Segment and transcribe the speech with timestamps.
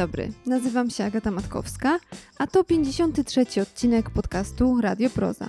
[0.00, 1.98] dobry, nazywam się Agata Matkowska,
[2.38, 5.46] a to 53 odcinek podcastu Radio Proza.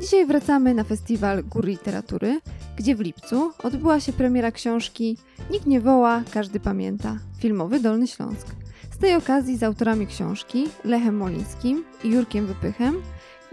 [0.00, 2.40] Dzisiaj wracamy na festiwal Gór Literatury,
[2.76, 5.18] gdzie w lipcu odbyła się premiera książki
[5.50, 8.46] Nikt nie woła, każdy pamięta, filmowy Dolny Śląsk.
[8.90, 13.02] Z tej okazji z autorami książki, Lechem Molińskim i Jurkiem Wypychem,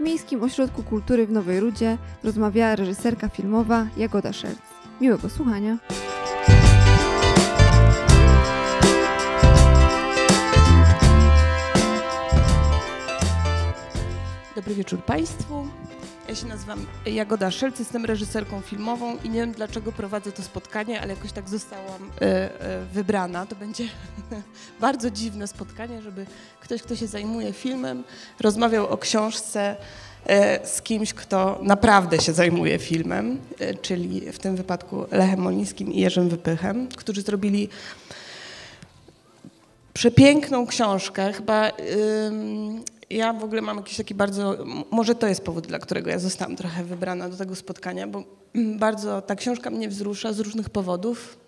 [0.00, 4.58] Miejskim Ośrodku Kultury w Nowej Rudzie rozmawiała reżyserka filmowa Jagoda Szerc.
[5.00, 5.78] Miłego słuchania.
[14.58, 15.68] Dobry wieczór Państwu.
[16.28, 21.00] Ja się nazywam Jagoda Szelc, jestem reżyserką filmową i nie wiem dlaczego prowadzę to spotkanie,
[21.00, 22.24] ale jakoś tak zostałam e,
[22.60, 23.46] e, wybrana.
[23.46, 23.84] To będzie
[24.80, 26.26] bardzo dziwne spotkanie, żeby
[26.60, 28.04] ktoś, kto się zajmuje filmem,
[28.40, 29.76] rozmawiał o książce
[30.26, 33.40] e, z kimś, kto naprawdę się zajmuje filmem,
[33.82, 37.68] czyli w tym wypadku Lechem Molińskim i Jerzym Wypychem, którzy zrobili
[39.94, 41.70] przepiękną książkę, chyba
[43.10, 44.56] ja w ogóle mam jakiś taki bardzo,
[44.90, 49.22] może to jest powód, dla którego ja zostałam trochę wybrana do tego spotkania, bo bardzo
[49.22, 51.38] ta książka mnie wzrusza z różnych powodów.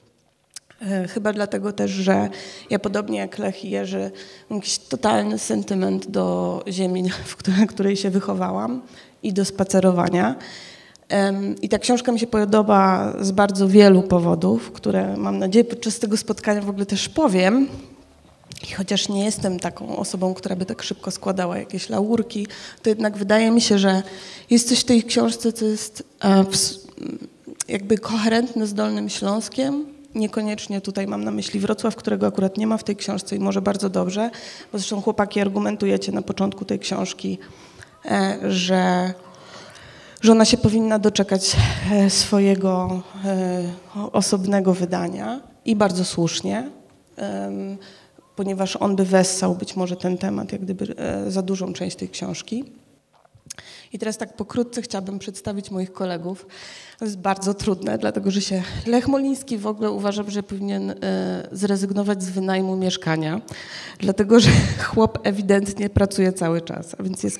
[0.82, 2.28] E, chyba dlatego też, że
[2.70, 4.10] ja podobnie jak Lech i Jerzy
[4.50, 8.82] mam jakiś totalny sentyment do ziemi, w której, której się wychowałam
[9.22, 10.36] i do spacerowania.
[11.62, 16.16] I ta książka mi się podoba z bardzo wielu powodów, które mam nadzieję podczas tego
[16.16, 17.68] spotkania w ogóle też powiem.
[18.62, 22.46] I chociaż nie jestem taką osobą, która by tak szybko składała jakieś laurki,
[22.82, 24.02] to jednak wydaje mi się, że
[24.50, 26.44] jest coś w tej książce, co jest e,
[27.68, 29.86] jakby koherentne z Dolnym Śląskiem.
[30.14, 33.62] Niekoniecznie tutaj mam na myśli Wrocław, którego akurat nie ma w tej książce i może
[33.62, 34.30] bardzo dobrze,
[34.72, 37.38] bo zresztą chłopaki argumentujecie na początku tej książki,
[38.04, 39.14] e, że,
[40.20, 41.56] że ona się powinna doczekać
[41.92, 43.02] e, swojego
[44.12, 46.70] osobnego wydania i bardzo słusznie
[48.40, 52.08] ponieważ on by wessał być może ten temat, jak gdyby e, za dużą część tej
[52.08, 52.64] książki.
[53.92, 56.46] I teraz tak pokrótce chciałabym przedstawić moich kolegów.
[57.00, 61.48] To jest bardzo trudne, dlatego że się Lech Moliński w ogóle uważam, że powinien e,
[61.52, 63.40] zrezygnować z wynajmu mieszkania,
[63.98, 64.50] dlatego że
[64.88, 67.38] chłop ewidentnie pracuje cały czas, a więc jest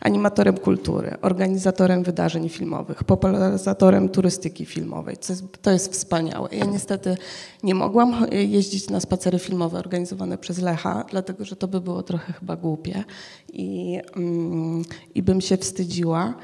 [0.00, 5.16] animatorem kultury, organizatorem wydarzeń filmowych, popularyzatorem turystyki filmowej.
[5.16, 6.48] To jest, to jest wspaniałe.
[6.52, 7.16] Ja niestety
[7.62, 12.32] nie mogłam jeździć na spacery filmowe organizowane przez Lecha, dlatego że to by było trochę
[12.32, 13.04] chyba głupie
[13.52, 14.82] i, mm,
[15.14, 16.34] i bym się wstydziła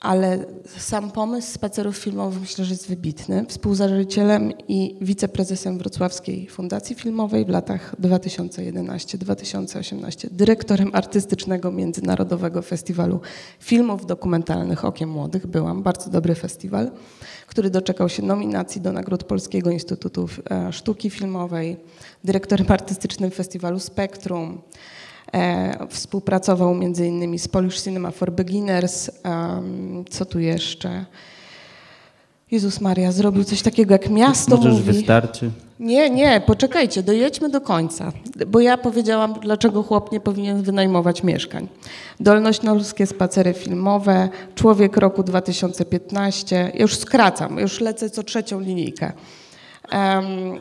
[0.00, 0.44] ale
[0.78, 3.46] sam pomysł spacerów filmowych myślę, że jest wybitny.
[3.48, 13.20] Współzałożycielem i wiceprezesem Wrocławskiej Fundacji Filmowej w latach 2011-2018, dyrektorem artystycznego Międzynarodowego Festiwalu
[13.58, 15.82] Filmów Dokumentalnych Okiem Młodych byłam.
[15.82, 16.90] Bardzo dobry festiwal,
[17.46, 21.76] który doczekał się nominacji do nagród Polskiego Instytutu e, Sztuki Filmowej,
[22.24, 24.60] dyrektorem artystycznym Festiwalu Spektrum,
[25.88, 29.10] współpracował między innymi z Polish Cinema for Beginners.
[30.10, 31.04] Co tu jeszcze?
[32.50, 34.92] Jezus Maria, zrobił coś takiego jak miasto Możesz mówi.
[34.92, 35.50] wystarczy.
[35.80, 38.12] Nie, nie, poczekajcie, dojedźmy do końca,
[38.46, 41.68] bo ja powiedziałam, dlaczego chłop nie powinien wynajmować mieszkań.
[42.20, 49.12] Dolnośląskie spacery filmowe, Człowiek roku 2015, ja już skracam, już lecę co trzecią linijkę.
[49.92, 50.60] Um,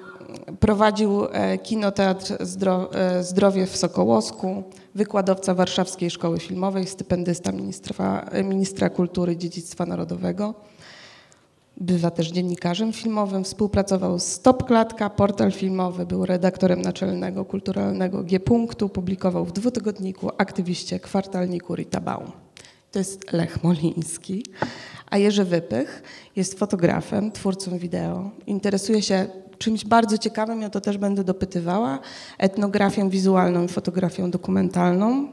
[0.59, 4.63] prowadził e, kinoteatr e, Zdrowie w Sokołowsku,
[4.95, 10.53] wykładowca Warszawskiej Szkoły Filmowej, stypendysta ministra, ministra kultury i dziedzictwa narodowego.
[11.77, 18.89] Bywa też dziennikarzem filmowym, współpracował z Stop Klatka, portal filmowy, był redaktorem naczelnego kulturalnego G-Punktu,
[18.89, 22.31] publikował w dwutygodniku, aktywiście, kwartalniku Rita Baum.
[22.91, 24.45] To jest Lech Moliński.
[25.09, 26.03] A Jerzy Wypych
[26.35, 28.31] jest fotografem, twórcą wideo.
[28.47, 29.27] Interesuje się
[29.57, 31.99] czymś bardzo ciekawym, ja to też będę dopytywała,
[32.37, 35.27] etnografią wizualną i fotografią dokumentalną.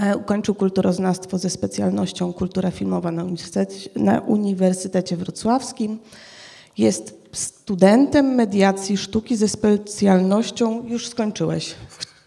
[0.00, 5.98] E, ukończył kulturoznawstwo ze specjalnością kultura filmowa na Uniwersytecie, na Uniwersytecie Wrocławskim.
[6.78, 11.74] Jest studentem mediacji sztuki ze specjalnością, już skończyłeś,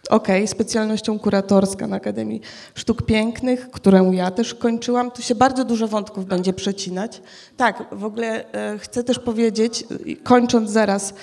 [0.09, 2.42] Okay, specjalnością kuratorska na Akademii
[2.75, 5.12] Sztuk Pięknych, którą ja też kończyłam.
[5.12, 7.21] Tu się bardzo dużo wątków będzie przecinać.
[7.57, 9.83] Tak, w ogóle e, chcę też powiedzieć,
[10.24, 11.13] kończąc zaraz,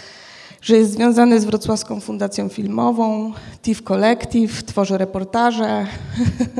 [0.62, 3.32] że jest związany z Wrocławską Fundacją Filmową,
[3.62, 5.86] TIF Collective, tworzy reportaże,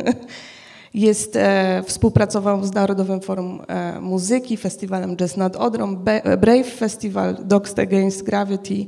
[0.94, 5.96] jest, e, współpracował z Narodowym Forum e, Muzyki, Festiwalem Jazz nad Odrą,
[6.38, 8.86] Brave Festival, Dogs Against Gravity,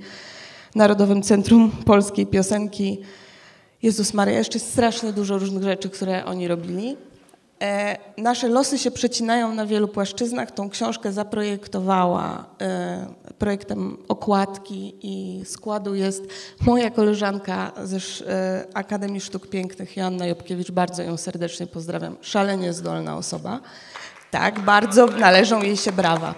[0.75, 3.03] Narodowym Centrum Polskiej Piosenki,
[3.83, 6.97] Jezus Maria, jeszcze strasznie dużo różnych rzeczy, które oni robili.
[7.63, 10.51] E, nasze losy się przecinają na wielu płaszczyznach.
[10.51, 13.07] Tą książkę zaprojektowała e,
[13.39, 16.23] projektem okładki i składu jest
[16.61, 17.97] moja koleżanka ze
[18.27, 20.71] e, Akademii Sztuk Pięknych, Joanna Jobkiewicz.
[20.71, 22.17] Bardzo ją serdecznie pozdrawiam.
[22.21, 23.61] Szalenie zdolna osoba.
[24.31, 26.35] Tak, bardzo należą jej się brawa.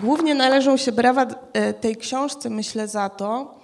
[0.00, 1.26] Głównie należą się brawa
[1.80, 3.54] tej książce, myślę, za to,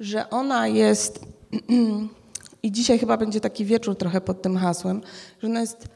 [0.00, 1.20] że ona jest,
[2.64, 5.00] i dzisiaj chyba będzie taki wieczór trochę pod tym hasłem,
[5.42, 5.88] że ona jest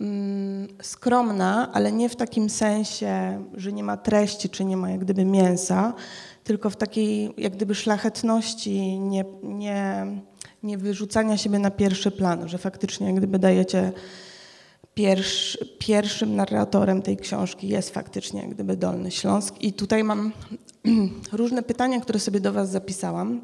[0.00, 5.00] mm, skromna, ale nie w takim sensie, że nie ma treści, czy nie ma jak
[5.00, 5.94] gdyby mięsa,
[6.44, 10.06] tylko w takiej jak gdyby szlachetności, nie, nie,
[10.62, 13.92] nie wyrzucania siebie na pierwszy plan, że faktycznie jak gdyby dajecie
[14.94, 19.54] Pierwszy, pierwszym narratorem tej książki jest faktycznie jak gdyby Dolny Śląsk.
[19.60, 20.32] I tutaj mam
[21.32, 23.40] różne pytania, które sobie do Was zapisałam.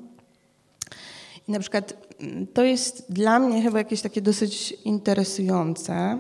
[1.48, 2.03] I na przykład
[2.54, 6.18] to jest dla mnie chyba jakieś takie dosyć interesujące,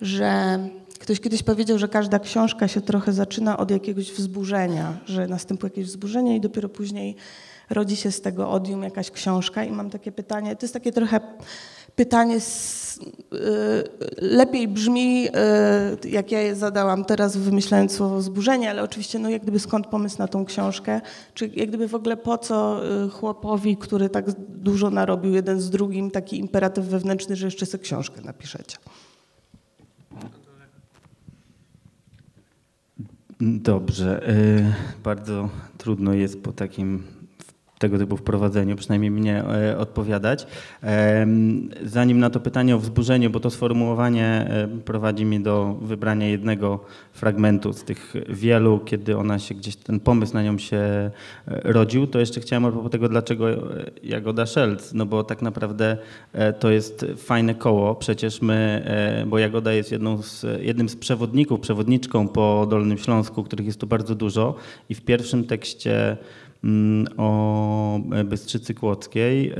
[0.00, 0.58] że
[0.98, 5.86] ktoś kiedyś powiedział, że każda książka się trochę zaczyna od jakiegoś wzburzenia, że następuje jakieś
[5.86, 7.16] wzburzenie i dopiero później
[7.70, 9.64] rodzi się z tego odium jakaś książka.
[9.64, 11.20] I mam takie pytanie, to jest takie trochę
[11.98, 12.40] pytanie y,
[14.18, 15.28] lepiej brzmi,
[16.04, 19.86] y, jak ja je zadałam teraz, wymyślając słowo wzburzenie, ale oczywiście, no jak gdyby skąd
[19.86, 21.00] pomysł na tą książkę,
[21.34, 25.70] czy jak gdyby w ogóle po co y, chłopowi, który tak dużo narobił jeden z
[25.70, 28.76] drugim, taki imperatyw wewnętrzny, że jeszcze sobie książkę napiszecie.
[33.40, 34.34] Dobrze.
[35.04, 35.48] Bardzo
[35.78, 37.17] trudno jest po takim
[37.78, 40.46] tego typu wprowadzeniu, przynajmniej mnie e, odpowiadać.
[41.84, 46.84] Zanim na to pytanie o wzburzenie, bo to sformułowanie e, prowadzi mnie do wybrania jednego
[47.12, 51.10] fragmentu z tych wielu, kiedy ona się gdzieś, ten pomysł na nią się e,
[51.46, 53.46] rodził, to jeszcze chciałem a propos tego, dlaczego
[54.02, 55.96] Jagoda Szelc, no bo tak naprawdę
[56.58, 58.84] to jest fajne koło, przecież my,
[59.26, 63.86] bo Jagoda jest jedną z, jednym z przewodników, przewodniczką po Dolnym Śląsku, których jest tu
[63.86, 64.54] bardzo dużo
[64.88, 66.16] i w pierwszym tekście
[67.16, 69.54] o Bystrzycy Kłodzkiej e,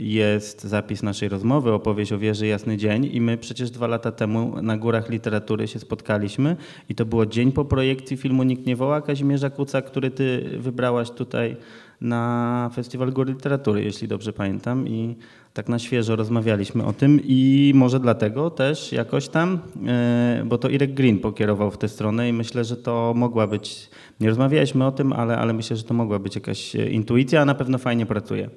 [0.00, 4.62] jest zapis naszej rozmowy, opowieść o wieży Jasny Dzień i my przecież dwa lata temu
[4.62, 6.56] na Górach Literatury się spotkaliśmy
[6.88, 11.10] i to było dzień po projekcji filmu Nikt nie woła Kazimierza Kuca, który ty wybrałaś
[11.10, 11.56] tutaj
[12.02, 15.16] na Festiwal Gór Literatury, jeśli dobrze pamiętam i
[15.54, 20.68] tak na świeżo rozmawialiśmy o tym i może dlatego też jakoś tam, e, bo to
[20.68, 23.90] Irek Green pokierował w tę stronę i myślę, że to mogła być
[24.20, 27.44] nie rozmawialiśmy o tym, ale, ale myślę, że to mogła być jakaś e, intuicja, a
[27.44, 28.50] na pewno fajnie pracuje.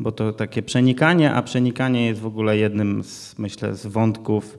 [0.00, 4.58] Bo to takie przenikanie, a przenikanie jest w ogóle jednym z, myślę, z wątków,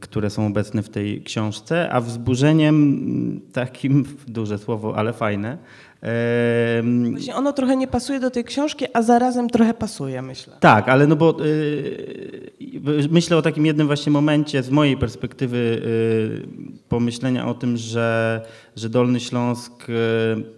[0.00, 5.58] które są obecne w tej książce, a wzburzeniem takim, duże słowo, ale fajne,
[7.10, 10.56] Właśnie ono trochę nie pasuje do tej książki, a zarazem trochę pasuje, myślę.
[10.60, 15.82] Tak, ale no bo yy, myślę o takim jednym właśnie momencie z mojej perspektywy
[16.36, 18.40] yy, pomyślenia o tym, że,
[18.76, 19.94] że Dolny Śląsk yy,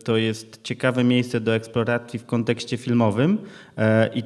[0.05, 3.39] to jest ciekawe miejsce do eksploracji w kontekście filmowym
[3.77, 4.23] e, i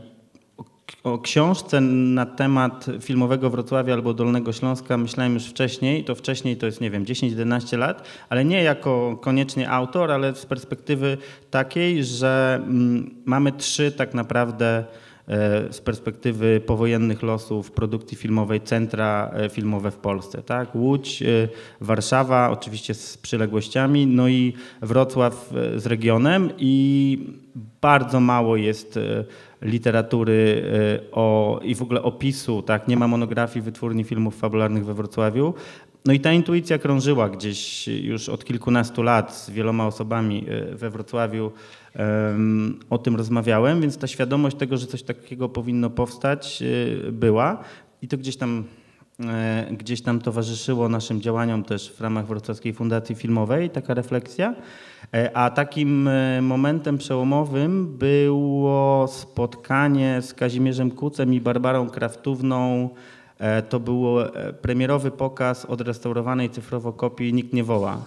[1.05, 6.05] o książce na temat filmowego Wrocławia albo Dolnego Śląska myślałem już wcześniej.
[6.05, 10.47] To wcześniej to jest, nie wiem, 10-11 lat, ale nie jako koniecznie autor, ale z
[10.47, 11.19] perspektywy
[11.51, 14.85] takiej, że mm, mamy trzy tak naprawdę
[15.71, 20.43] z perspektywy powojennych losów produkcji filmowej centra e, filmowe w Polsce.
[20.43, 20.75] Tak?
[20.75, 21.27] Łódź, e,
[21.81, 27.19] Warszawa, oczywiście z przyległościami, no i Wrocław z regionem i
[27.81, 28.99] bardzo mało jest
[29.63, 30.63] literatury
[31.13, 35.55] o, i w ogóle opisu, tak, nie ma monografii wytwórni filmów fabularnych we Wrocławiu.
[36.05, 41.53] No i ta intuicja krążyła gdzieś już od kilkunastu lat z wieloma osobami we Wrocławiu.
[42.91, 47.65] O tym rozmawiałem, więc ta świadomość tego, że coś takiego powinno powstać, y, była.
[48.03, 48.65] I to gdzieś tam
[49.71, 54.55] gdzieś tam towarzyszyło naszym działaniom też w ramach Wrocławskiej Fundacji Filmowej, taka refleksja.
[55.15, 62.91] E, a takim e, momentem przełomowym było spotkanie z Kazimierzem Kucem i Barbarą Kraftówną.
[63.41, 64.17] E, to był
[64.63, 68.05] premierowy pokaz odrestaurowanej cyfrowo kopii Nikt nie woła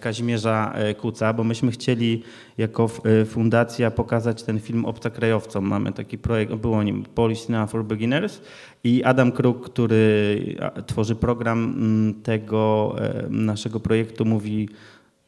[0.00, 2.22] Kazimierza Kuca, bo myśmy chcieli
[2.58, 2.90] jako
[3.26, 5.64] fundacja pokazać ten film obcokrajowcom.
[5.64, 8.40] Mamy taki projekt, było nim Polish Cinema for Beginners
[8.84, 12.94] i Adam Kruk, który tworzy program mm, tego
[13.30, 14.68] naszego projektu mówi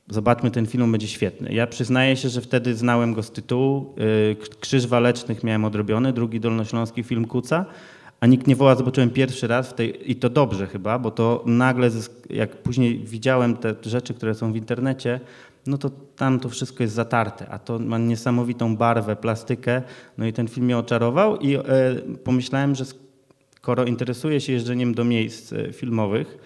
[0.09, 1.53] Zobaczmy ten film, będzie świetny.
[1.53, 3.95] Ja przyznaję się, że wtedy znałem go z tytułu.
[4.61, 7.67] Krzyż Walecznych miałem odrobiony, drugi dolnośląski film Kuca,
[8.25, 11.91] a nikt nie woła, zobaczyłem pierwszy raz tej, i to dobrze chyba, bo to nagle,
[12.31, 15.21] jak później widziałem te rzeczy, które są w internecie,
[15.67, 19.83] no to tam to wszystko jest zatarte, a to ma niesamowitą barwę, plastykę,
[20.19, 21.63] no i ten film mnie oczarował i e,
[22.25, 22.85] pomyślałem, że
[23.57, 26.39] skoro interesuję się jeżdżeniem do miejsc e, filmowych,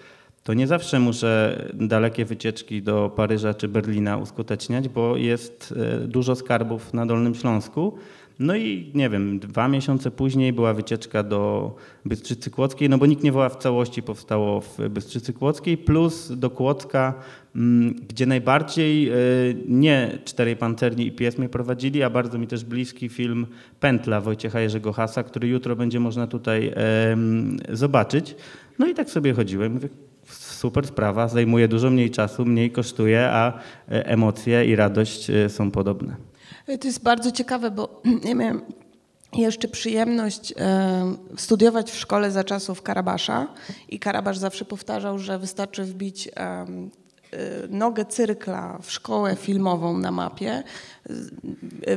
[0.43, 6.35] to nie zawsze muszę dalekie wycieczki do Paryża czy Berlina uskuteczniać, bo jest e, dużo
[6.35, 7.97] skarbów na Dolnym Śląsku.
[8.39, 13.23] No i nie wiem, dwa miesiące później była wycieczka do Bystrzycy Kłodzkiej, no bo nikt
[13.23, 17.13] nie woła w całości powstało w Bystrzycy Kłodzkiej, plus do Kłodzka,
[17.55, 19.13] mm, gdzie najbardziej e,
[19.67, 23.47] nie Czterej Pancerni i Pies mnie prowadzili, a bardzo mi też bliski film
[23.79, 26.73] Pętla Wojciecha Jerzego Hasa, który jutro będzie można tutaj
[27.69, 28.35] zobaczyć.
[28.79, 29.89] No i tak sobie chodziłem, mówię,
[30.29, 33.53] super sprawa, zajmuje dużo mniej czasu, mniej kosztuje, a
[33.91, 36.28] e, emocje i radość e, są podobne.
[36.77, 38.61] To jest bardzo ciekawe, bo ja miałem
[39.33, 40.53] jeszcze przyjemność
[41.37, 43.47] studiować w szkole za czasów Karabasza
[43.89, 46.29] i Karabasz zawsze powtarzał, że wystarczy wbić
[47.69, 50.63] nogę cyrkla w szkołę filmową na mapie,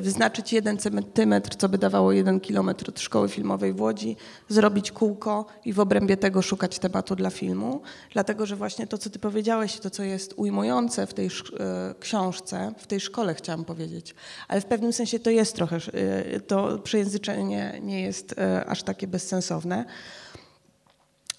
[0.01, 4.17] wyznaczyć jeden centymetr, co by dawało jeden kilometr od szkoły filmowej w Łodzi,
[4.49, 7.81] zrobić kółko i w obrębie tego szukać tematu dla filmu.
[8.13, 11.31] Dlatego, że właśnie to, co ty powiedziałeś, to, co jest ujmujące w tej e,
[12.01, 14.15] książce, w tej szkole chciałam powiedzieć,
[14.49, 19.07] ale w pewnym sensie to jest trochę, e, to przejęzyczenie nie jest e, aż takie
[19.07, 19.85] bezsensowne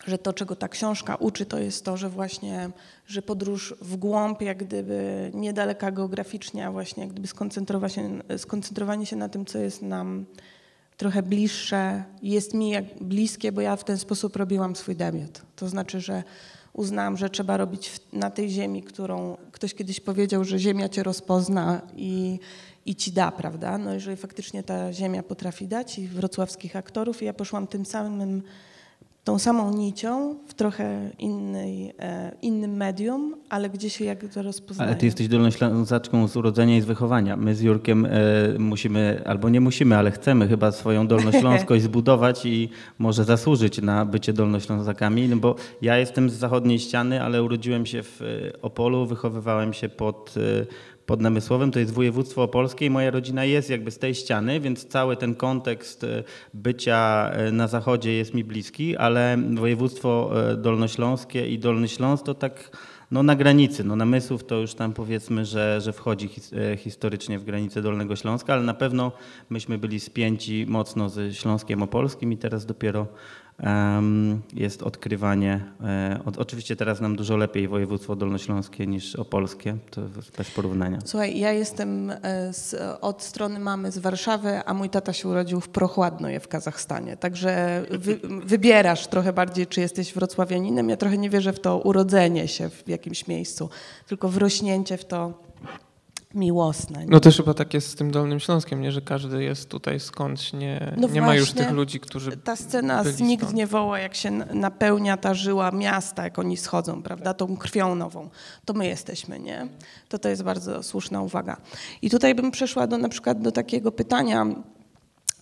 [0.05, 2.69] że to, czego ta książka uczy, to jest to, że właśnie,
[3.07, 9.15] że podróż w głąb, jak gdyby niedaleka geograficznie, a właśnie jak gdyby się, skoncentrowanie się
[9.15, 10.25] na tym, co jest nam
[10.97, 15.41] trochę bliższe, jest mi jak bliskie, bo ja w ten sposób robiłam swój debiut.
[15.55, 16.23] To znaczy, że
[16.73, 21.81] uznałam, że trzeba robić na tej ziemi, którą ktoś kiedyś powiedział, że ziemia cię rozpozna
[21.95, 22.39] i,
[22.85, 23.77] i ci da, prawda?
[23.77, 28.41] No jeżeli faktycznie ta ziemia potrafi dać i wrocławskich aktorów i ja poszłam tym samym
[29.23, 34.89] tą samą nicią w trochę innej, e, innym medium, ale gdzie się jak to rozpoznaje.
[34.89, 37.37] Ale ty jesteś dolnoślązaczką z urodzenia i z wychowania.
[37.37, 38.09] My z Jurkiem e,
[38.59, 44.33] musimy, albo nie musimy, ale chcemy chyba swoją dolnośląskość zbudować i może zasłużyć na bycie
[44.33, 49.73] dolnoślązakami, no bo ja jestem z zachodniej ściany, ale urodziłem się w e, Opolu, wychowywałem
[49.73, 50.35] się pod
[51.05, 54.85] pod Namysłowem, to jest województwo opolskie i moja rodzina jest jakby z tej ściany, więc
[54.85, 61.49] cały ten kontekst e, bycia e, na zachodzie jest mi bliski, ale województwo e, dolnośląskie
[61.49, 62.77] i Dolny Śląsk to tak
[63.11, 63.83] no, na granicy.
[63.83, 68.53] No, Namysłów to już tam powiedzmy, że, że wchodzi his, historycznie w granicę Dolnego Śląska,
[68.53, 69.11] ale na pewno
[69.49, 73.07] myśmy byli spięci mocno ze Śląskiem Opolskim i teraz dopiero
[74.53, 75.63] jest odkrywanie.
[75.83, 80.01] E, oczywiście teraz nam dużo lepiej województwo dolnośląskie niż opolskie, to
[80.37, 80.99] bez porównania.
[81.05, 85.61] Słuchaj, ja jestem e, z, od strony mamy z Warszawy, a mój tata się urodził
[85.61, 90.89] w Prochładnoje w Kazachstanie, także wy, wybierasz trochę bardziej, czy jesteś wrocławianinem.
[90.89, 93.69] Ja trochę nie wierzę w to urodzenie się w jakimś miejscu,
[94.07, 95.33] tylko wrośnięcie w to
[96.33, 96.99] miłosne.
[96.99, 97.11] Nie?
[97.11, 98.91] No też chyba tak jest z tym Dolnym Śląskiem, nie?
[98.91, 103.03] że każdy jest tutaj skądś, nie, no nie ma już tych ludzi, którzy Ta scena
[103.03, 103.57] z Nikt stąd.
[103.57, 108.29] nie woła, jak się napełnia ta żyła miasta, jak oni schodzą, prawda, tą krwią nową.
[108.65, 109.67] To my jesteśmy, nie?
[110.09, 111.57] To to jest bardzo słuszna uwaga.
[112.01, 114.45] I tutaj bym przeszła do na przykład do takiego pytania,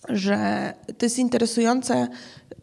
[0.08, 2.08] że to jest interesujące,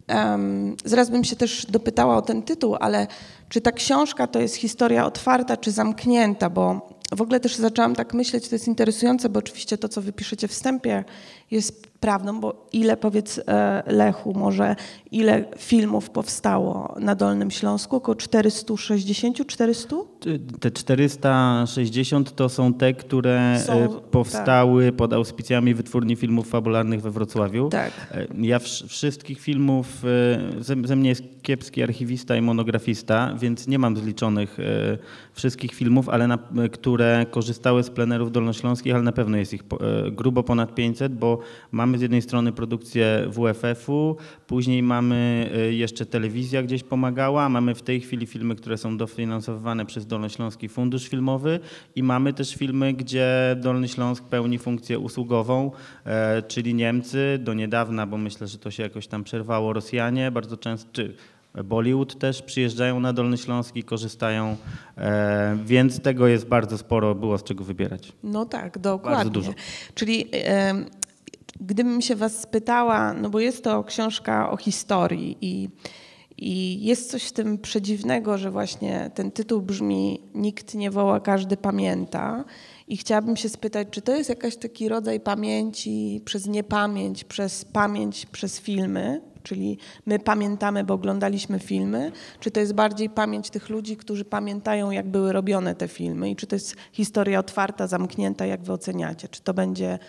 [0.08, 3.08] um, zaraz bym się też dopytała o ten tytuł, ale
[3.50, 8.14] czy ta książka to jest historia otwarta czy zamknięta, bo w ogóle też zaczęłam tak
[8.14, 11.04] myśleć, to jest interesujące, bo oczywiście to, co wy w wstępie,
[11.52, 14.76] jest prawdą, bo ile, powiedz e, Lechu, może
[15.12, 17.96] ile filmów powstało na Dolnym Śląsku?
[17.96, 19.96] Około 460, 400?
[20.60, 24.96] Te 460 to są te, które e, są, powstały tak.
[24.96, 27.70] pod auspicjami Wytwórni Filmów Fabularnych we Wrocławiu.
[27.70, 27.92] Tak.
[28.12, 29.88] E, ja wszystkich filmów,
[30.60, 34.58] ze, ze mnie jest kiepski archiwista i monografista, więc nie mam zliczonych
[35.34, 36.40] wszystkich filmów, ale na,
[36.72, 39.64] które korzystały z plenerów dolnośląskich, ale na pewno jest ich
[40.12, 41.39] grubo ponad 500, bo
[41.72, 44.18] mamy z jednej strony produkcję WFF-u,
[44.48, 49.86] później mamy y, jeszcze telewizja gdzieś pomagała, mamy w tej chwili filmy, które są dofinansowywane
[49.86, 51.60] przez Dolnośląski Fundusz Filmowy
[51.96, 55.72] i mamy też filmy, gdzie Dolny Śląsk pełni funkcję usługową,
[56.06, 60.58] e, czyli Niemcy do niedawna, bo myślę, że to się jakoś tam przerwało, Rosjanie bardzo
[60.58, 61.16] często, czy
[61.64, 64.58] Bollywood też przyjeżdżają na Dolny Śląsk i korzystają,
[64.98, 68.12] e, więc tego jest bardzo sporo, było z czego wybierać.
[68.24, 69.18] No tak, dokładnie.
[69.18, 69.54] Bardzo dużo.
[69.96, 70.74] Czyli e,
[71.60, 75.70] Gdybym się was spytała, no bo jest to książka o historii i,
[76.38, 81.58] i jest coś w tym przedziwnego, że właśnie ten tytuł brzmi Nikt nie woła, każdy
[81.58, 82.46] pamięta.
[82.88, 88.26] I chciałabym się spytać, czy to jest jakiś taki rodzaj pamięci przez niepamięć, przez pamięć
[88.26, 93.98] przez filmy, czyli my pamiętamy, bo oglądaliśmy filmy, czy to jest bardziej pamięć tych ludzi,
[93.98, 98.64] którzy pamiętają, jak były robione te filmy i czy to jest historia otwarta, zamknięta, jak
[98.64, 99.28] wy oceniacie?
[99.28, 100.00] Czy to będzie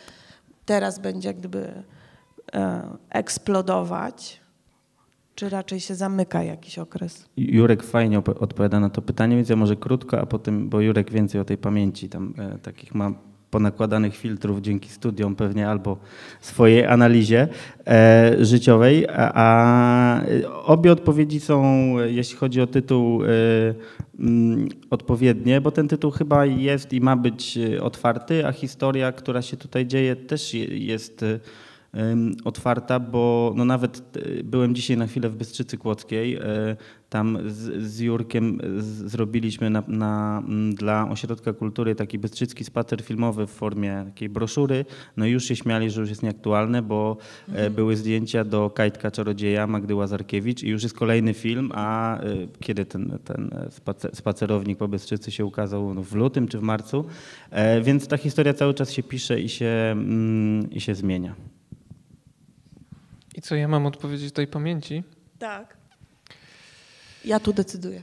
[0.65, 1.83] teraz będzie gdyby
[2.55, 4.41] e, eksplodować,
[5.35, 7.29] czy raczej się zamyka jakiś okres?
[7.37, 11.41] Jurek fajnie odpowiada na to pytanie, więc ja może krótko, a potem, bo Jurek więcej
[11.41, 15.97] o tej pamięci tam e, takich ma ponakładanych filtrów dzięki studiom pewnie albo
[16.41, 17.49] swojej analizie
[17.87, 20.23] e, życiowej, a, a,
[20.65, 21.65] obie odpowiedzi są,
[21.99, 23.29] jeśli chodzi o tytuł, e,
[24.19, 29.57] mm, odpowiednie, bo ten tytuł chyba jest i ma być otwarty, a historia, która się
[29.57, 31.25] tutaj dzieje też jest
[32.45, 36.35] otwarta, bo no nawet e, byłem dzisiaj na chwilę w Bystrzycy Kłodzkiej.
[36.35, 36.77] E,
[37.09, 40.43] tam z, z Jurkiem z, zrobiliśmy na, na,
[40.75, 44.85] dla Ośrodka Kultury taki bystrzycki spacer filmowy w formie takiej broszury.
[45.17, 47.17] No i już się śmiali, że już jest nieaktualne, bo
[47.49, 47.75] e, mhm.
[47.75, 52.19] były zdjęcia do Kajtka Czarodzieja Magdy Łazarkiewicz i już jest kolejny film, a
[52.61, 53.51] kiedy ten, ten
[54.13, 55.95] spacerownik po Bystrzycy się ukazał?
[55.95, 57.05] No w lutym czy w marcu?
[57.83, 61.35] Więc ta historia cały czas się pisze i się, mm, i się zmienia.
[63.35, 65.05] I co ja mam odpowiedzieć tej pamięci?
[65.39, 65.77] Tak.
[67.25, 68.03] Ja tu decyduję.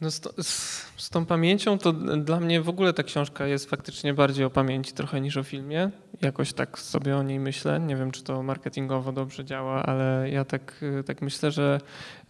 [0.00, 4.14] No z, z, z, tą pamięcią to dla mnie w ogóle ta książka jest faktycznie
[4.14, 5.90] bardziej o pamięci trochę niż o filmie.
[6.20, 7.80] Jakoś tak sobie o niej myślę.
[7.80, 11.80] Nie wiem, czy to marketingowo dobrze działa, ale ja tak, tak myślę, że,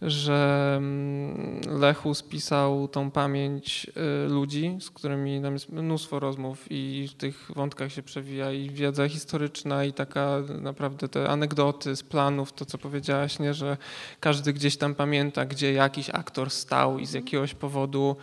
[0.01, 3.87] że mm, Lechu spisał tą pamięć
[4.25, 8.69] y, ludzi, z którymi nam jest mnóstwo rozmów i w tych wątkach się przewija i
[8.69, 13.77] wiedza historyczna i taka naprawdę te anegdoty z planów, to co powiedziałaś, nie, że
[14.19, 18.15] każdy gdzieś tam pamięta, gdzie jakiś aktor stał i z jakiegoś powodu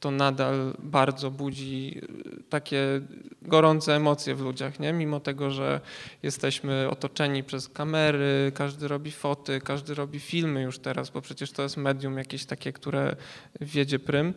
[0.00, 2.00] to nadal bardzo budzi
[2.38, 3.00] y, takie
[3.42, 4.92] gorące emocje w ludziach, nie?
[4.92, 5.80] mimo tego, że
[6.22, 11.62] jesteśmy otoczeni przez kamery, każdy robi foty, każdy robi filmy już teraz, bo przecież to
[11.62, 13.16] jest medium jakieś takie, które
[13.60, 14.34] wiedzie prym.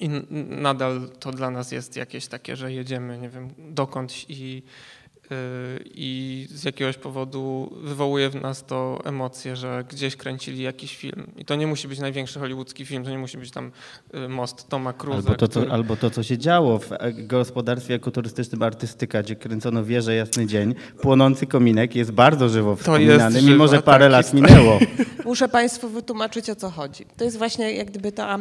[0.00, 0.08] I
[0.48, 4.62] nadal to dla nas jest jakieś takie, że jedziemy, nie wiem, dokądś i
[5.84, 11.26] i z jakiegoś powodu wywołuje w nas to emocje, że gdzieś kręcili jakiś film.
[11.36, 13.70] I to nie musi być największy hollywoodzki film, to nie musi być tam
[14.14, 15.28] y, most Toma Cruise.
[15.28, 15.70] Albo to, który...
[15.70, 16.90] albo to, co się działo w
[17.26, 20.74] gospodarstwie ekoturystycznym Artystyka, gdzie kręcono wieżę Jasny Dzień.
[21.00, 24.78] Płonący kominek jest bardzo żywo wspominany, mimo żywa, że parę tak, lat minęło.
[25.24, 27.06] Muszę Państwu wytłumaczyć, o co chodzi.
[27.16, 28.38] To jest właśnie jak gdyby ta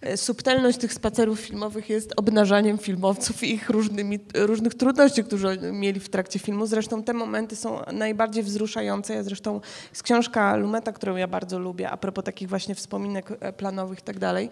[0.00, 6.00] e, subtelność tych spacerów filmowych jest obnażaniem filmowców i ich różnymi, różnych trudności, które mieli
[6.00, 6.66] w trakcie trakcie filmu.
[6.66, 9.14] Zresztą te momenty są najbardziej wzruszające.
[9.14, 9.60] Ja zresztą
[9.92, 14.02] z książka Lumeta, którą ja bardzo lubię, a propos takich właśnie wspominek e, planowych i
[14.02, 14.50] tak dalej.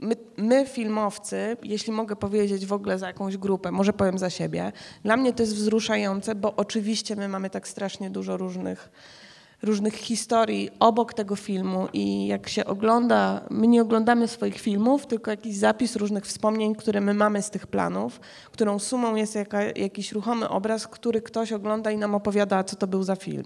[0.00, 4.72] My, my, filmowcy, jeśli mogę powiedzieć w ogóle za jakąś grupę, może powiem za siebie,
[5.04, 8.90] dla mnie to jest wzruszające, bo oczywiście my mamy tak strasznie dużo różnych
[9.62, 15.30] różnych historii obok tego filmu i jak się ogląda, my nie oglądamy swoich filmów, tylko
[15.30, 18.20] jakiś zapis różnych wspomnień, które my mamy z tych planów,
[18.52, 22.86] którą sumą jest jaka, jakiś ruchomy obraz, który ktoś ogląda i nam opowiada, co to
[22.86, 23.44] był za film.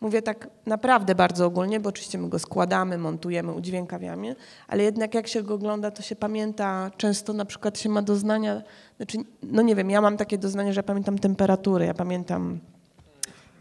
[0.00, 4.36] Mówię tak naprawdę bardzo ogólnie, bo oczywiście my go składamy, montujemy, udźwiękawiamy,
[4.68, 8.62] ale jednak jak się go ogląda, to się pamięta, często na przykład się ma doznania,
[8.96, 12.60] znaczy, no nie wiem, ja mam takie doznanie, że ja pamiętam temperatury, ja pamiętam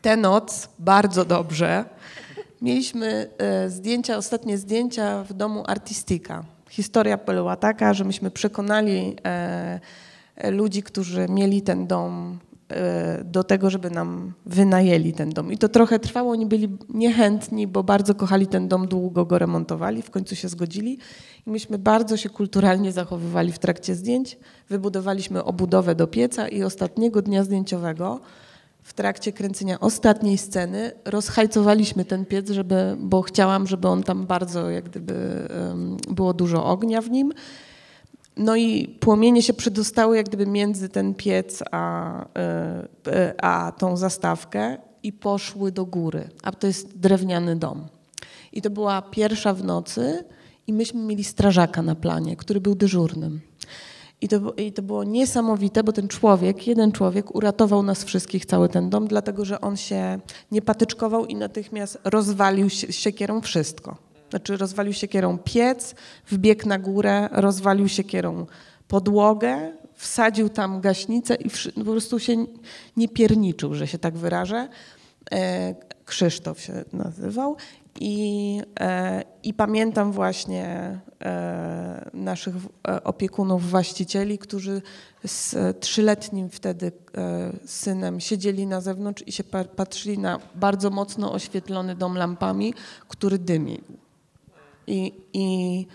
[0.02, 1.86] tę noc bardzo dobrze.
[2.62, 6.44] Mieliśmy e, zdjęcia, ostatnie zdjęcia w domu Artistika.
[6.70, 9.80] Historia była taka, że myśmy przekonali e,
[10.36, 12.40] e, ludzi, którzy mieli ten dom
[13.24, 15.52] do tego, żeby nam wynajęli ten dom.
[15.52, 20.02] I to trochę trwało, oni byli niechętni, bo bardzo kochali ten dom, długo go remontowali,
[20.02, 20.98] w końcu się zgodzili.
[21.48, 24.38] I myśmy bardzo się kulturalnie zachowywali w trakcie zdjęć.
[24.70, 28.20] Wybudowaliśmy obudowę do pieca i ostatniego dnia zdjęciowego
[28.84, 34.70] w trakcie kręcenia ostatniej sceny rozhajcowaliśmy ten piec, żeby, bo chciałam, żeby on tam bardzo,
[34.70, 35.48] jak gdyby
[36.10, 37.34] było dużo ognia w nim.
[38.40, 43.98] No i płomienie się przedostały jak gdyby między ten piec a, e, e, a tą
[43.98, 47.88] zastawkę i poszły do góry, a to jest drewniany dom.
[48.54, 50.24] I to była pierwsza w nocy
[50.68, 53.42] i myśmy mieli strażaka na planie, który był dyżurnym.
[54.22, 58.70] I to, I to było niesamowite, bo ten człowiek, jeden człowiek uratował nas wszystkich, cały
[58.70, 60.20] ten dom, dlatego że on się
[60.52, 63.98] nie patyczkował i natychmiast rozwalił siekierą wszystko.
[64.30, 65.96] Znaczy rozwalił siekierą piec,
[66.28, 68.46] wbiegł na górę, rozwalił siekierą
[68.88, 72.46] podłogę, wsadził tam gaśnicę i po prostu się
[72.98, 74.68] nie pierniczył, że się tak wyrażę.
[75.32, 77.58] E, Krzysztof się nazywał
[78.00, 84.82] i, e, I pamiętam właśnie e, naszych e, opiekunów, właścicieli, którzy
[85.26, 86.92] z trzyletnim wtedy
[87.66, 89.44] synem siedzieli na zewnątrz i się
[89.76, 92.74] patrzyli na bardzo mocno oświetlony dom lampami,
[93.08, 93.82] który dymił.
[94.88, 95.88] I, i,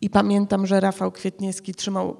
[0.00, 2.16] i pamiętam, że Rafał Kwietniewski trzymał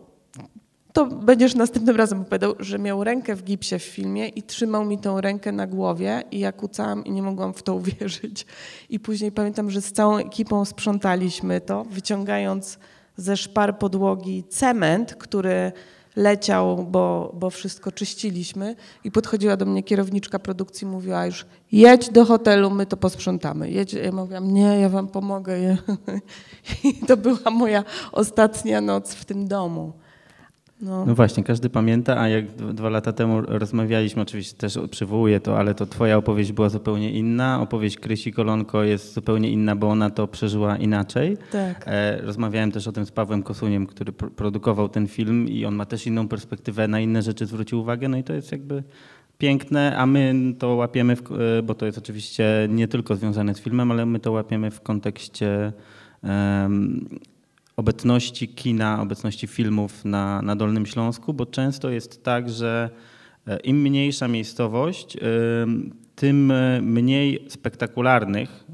[0.97, 4.99] to będziesz następnym razem opowiadał, że miał rękę w gipsie w filmie i trzymał mi
[4.99, 8.47] tą rękę na głowie i ja kucałam i nie mogłam w to uwierzyć.
[8.91, 12.79] I później pamiętam, że z całą ekipą sprzątaliśmy to, wyciągając
[13.17, 15.73] ze szpar podłogi cement, który
[16.17, 22.25] leciał, bo, bo wszystko czyściliśmy i podchodziła do mnie kierowniczka produkcji mówiła już jedź do
[22.25, 23.71] hotelu, my to posprzątamy.
[23.71, 23.93] Jedź.
[23.93, 25.77] Ja mówiłam, nie, ja wam pomogę.
[26.85, 29.93] I to była moja ostatnia noc w tym domu.
[30.81, 31.07] No.
[31.07, 31.15] no.
[31.15, 35.87] właśnie, każdy pamięta, a jak dwa lata temu rozmawialiśmy, oczywiście też przywołuję to, ale to
[35.87, 37.61] twoja opowieść była zupełnie inna.
[37.61, 41.37] Opowieść Krysi Kolonko jest zupełnie inna, bo ona to przeżyła inaczej.
[41.53, 41.85] Tak.
[41.87, 45.87] E, rozmawiałem też o tym z Pawłem Kosuniem, który produkował ten film i on ma
[45.87, 48.83] też inną perspektywę, na inne rzeczy zwrócił uwagę, no i to jest jakby
[49.39, 53.61] piękne, a my to łapiemy, w, e, bo to jest oczywiście nie tylko związane z
[53.61, 55.73] filmem, ale my to łapiemy w kontekście
[56.23, 57.09] um,
[57.77, 62.91] obecności kina, obecności filmów na, na Dolnym Śląsku, bo często jest tak, że
[63.47, 65.17] e, im mniejsza miejscowość,
[66.17, 68.65] tym e, mniej spektakularnych,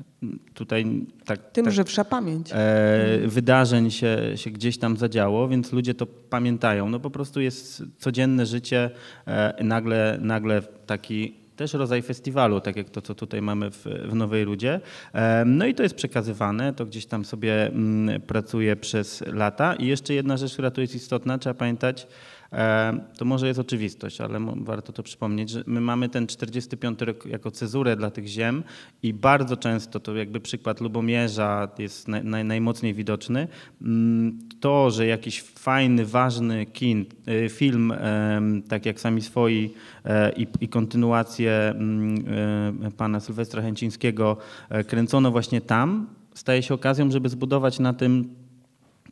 [0.54, 2.50] tutaj tak, tym tak, żywsza pamięć.
[2.52, 6.88] E, wydarzeń się, się gdzieś tam zadziało, więc ludzie to pamiętają.
[6.88, 8.90] No po prostu jest codzienne życie,
[9.26, 14.14] e, nagle, nagle taki też rodzaj festiwalu, tak jak to, co tutaj mamy w, w
[14.14, 14.80] Nowej Rudzie.
[15.46, 19.74] No i to jest przekazywane, to gdzieś tam sobie mm, pracuje przez lata.
[19.74, 22.06] I jeszcze jedna rzecz, która tu jest istotna, trzeba pamiętać,
[23.18, 27.50] to może jest oczywistość, ale warto to przypomnieć, że my mamy ten 45 rok jako
[27.50, 28.62] cezurę dla tych ziem
[29.02, 33.48] i bardzo często, to jakby przykład Lubomierza jest naj, naj, najmocniej widoczny,
[33.82, 37.92] mm, to, że jakiś fajny, ważny kin, y, film,
[38.68, 42.24] tak jak sami swoi e, i, i kontynuację mm,
[42.86, 44.36] e, pana Sylwestra Chęcińskiego
[44.68, 48.41] e, kręcono właśnie tam, staje się okazją, żeby zbudować na tym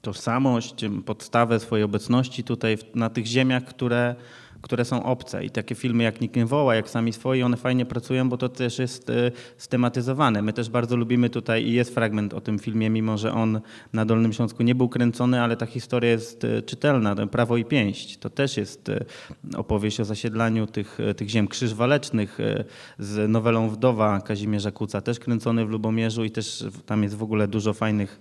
[0.01, 0.75] tożsamość,
[1.07, 4.15] podstawę swojej obecności tutaj na tych ziemiach, które,
[4.63, 5.45] które są obce.
[5.45, 8.49] I takie filmy jak Nikt nie woła, jak Sami swoi, one fajnie pracują, bo to
[8.49, 10.43] też jest e, stematyzowane.
[10.43, 13.61] My też bardzo lubimy tutaj i jest fragment o tym filmie, mimo że on
[13.93, 17.27] na Dolnym Śląsku nie był kręcony, ale ta historia jest e, czytelna.
[17.27, 19.05] Prawo i pięść to też jest e,
[19.57, 22.39] opowieść o zasiedlaniu tych, tych ziem krzyż walecznych
[22.99, 27.49] z nowelą Wdowa Kazimierza Kuca, też kręcony w Lubomierzu i też tam jest w ogóle
[27.49, 28.21] dużo fajnych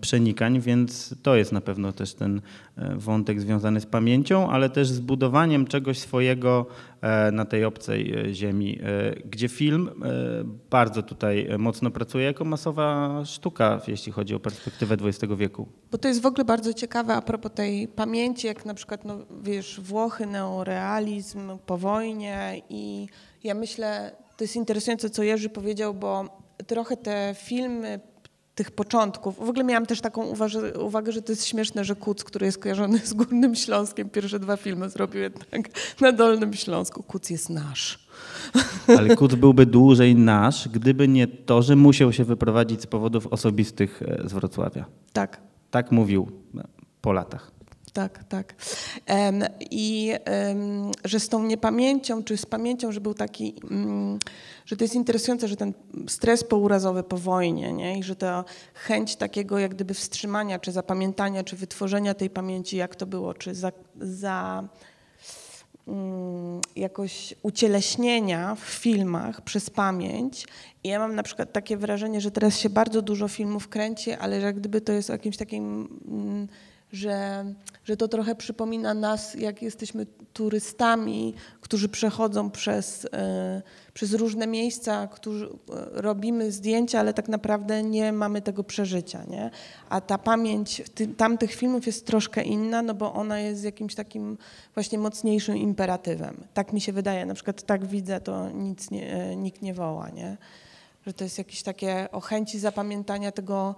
[0.00, 2.40] przenikań, więc to jest na pewno też ten
[2.76, 6.66] e, wątek związany z pamięcią, ale też z budowaniem czegoś swojego
[7.00, 8.78] e, na tej obcej ziemi,
[9.24, 9.90] gdzie film
[10.70, 15.68] bardzo tutaj mocno pracuje jako masowa sztuka, jeśli chodzi o perspektywę XX wieku.
[15.90, 19.18] Bo to jest w ogóle bardzo ciekawe a propos tej pamięci, jak na przykład, no,
[19.42, 23.06] wiesz, Włochy, neorealizm po wojnie i
[23.44, 28.00] ja myślę, to jest interesujące, co Jerzy powiedział, bo trochę te filmy
[28.58, 29.36] tych początków.
[29.36, 32.58] W ogóle miałam też taką uwagę, uwagę, że to jest śmieszne, że Kuc, który jest
[32.58, 35.68] kojarzony z Górnym Śląskiem, pierwsze dwa filmy zrobił jednak
[36.00, 37.02] na Dolnym Śląsku.
[37.02, 38.08] Kuc jest nasz.
[38.98, 44.02] Ale Kuc byłby dłużej nasz, gdyby nie to, że musiał się wyprowadzić z powodów osobistych
[44.02, 44.84] e, z Wrocławia.
[45.12, 45.40] Tak.
[45.70, 46.64] Tak mówił e,
[47.00, 47.57] po latach
[47.98, 48.54] tak, tak.
[49.70, 50.12] I
[51.04, 54.18] że z tą niepamięcią, czy z pamięcią, że był taki, mm,
[54.66, 55.72] że to jest interesujące, że ten
[56.08, 57.98] stres pourazowy po wojnie, nie?
[57.98, 62.96] i że ta chęć takiego jak gdyby wstrzymania, czy zapamiętania, czy wytworzenia tej pamięci, jak
[62.96, 64.68] to było, czy za, za
[65.88, 70.46] mm, jakoś ucieleśnienia w filmach przez pamięć.
[70.84, 74.40] I ja mam na przykład takie wrażenie, że teraz się bardzo dużo filmów kręci, ale
[74.40, 76.48] że jak gdyby to jest jakimś takim mm,
[76.92, 77.44] że,
[77.84, 83.62] że to trochę przypomina nas, jak jesteśmy turystami, którzy przechodzą przez, e,
[83.94, 85.48] przez różne miejsca, którzy e,
[85.92, 89.24] robimy zdjęcia, ale tak naprawdę nie mamy tego przeżycia.
[89.24, 89.50] Nie?
[89.88, 94.38] A ta pamięć ty, tamtych filmów jest troszkę inna, no bo ona jest jakimś takim
[94.74, 96.36] właśnie mocniejszym imperatywem.
[96.54, 100.10] Tak mi się wydaje, na przykład tak widzę, to nic nie, e, nikt nie woła.
[100.10, 100.36] Nie?
[101.06, 103.74] Że to jest jakieś takie o chęci zapamiętania tego,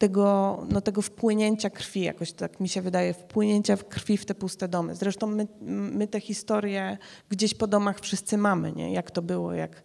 [0.00, 4.68] tego, no, tego wpłynięcia krwi, jakoś tak mi się wydaje, wpłynięcia krwi w te puste
[4.68, 4.94] domy.
[4.94, 5.46] Zresztą my,
[5.92, 8.92] my te historie gdzieś po domach wszyscy mamy, nie?
[8.92, 9.82] jak to było, jak,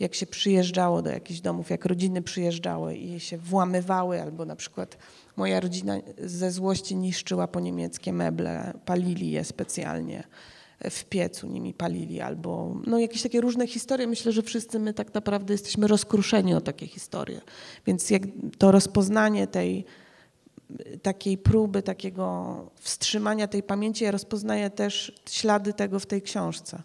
[0.00, 4.98] jak się przyjeżdżało do jakichś domów, jak rodziny przyjeżdżały i się włamywały, albo na przykład
[5.36, 10.24] moja rodzina ze złości niszczyła po niemieckie meble, palili je specjalnie
[10.90, 14.06] w piecu nimi palili, albo no, jakieś takie różne historie.
[14.06, 17.40] Myślę, że wszyscy my tak naprawdę jesteśmy rozkruszeni o takie historie.
[17.86, 18.22] Więc jak
[18.58, 19.84] to rozpoznanie tej
[21.02, 26.82] takiej próby, takiego wstrzymania tej pamięci, ja rozpoznaję też ślady tego w tej książce.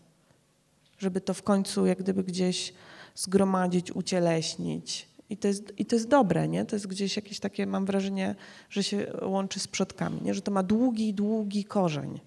[0.98, 2.74] Żeby to w końcu jak gdyby gdzieś
[3.16, 6.66] zgromadzić, ucieleśnić I to, jest, I to jest dobre, nie?
[6.66, 8.36] To jest gdzieś jakieś takie, mam wrażenie,
[8.70, 10.34] że się łączy z przodkami, nie?
[10.34, 12.20] Że to ma długi, długi korzeń.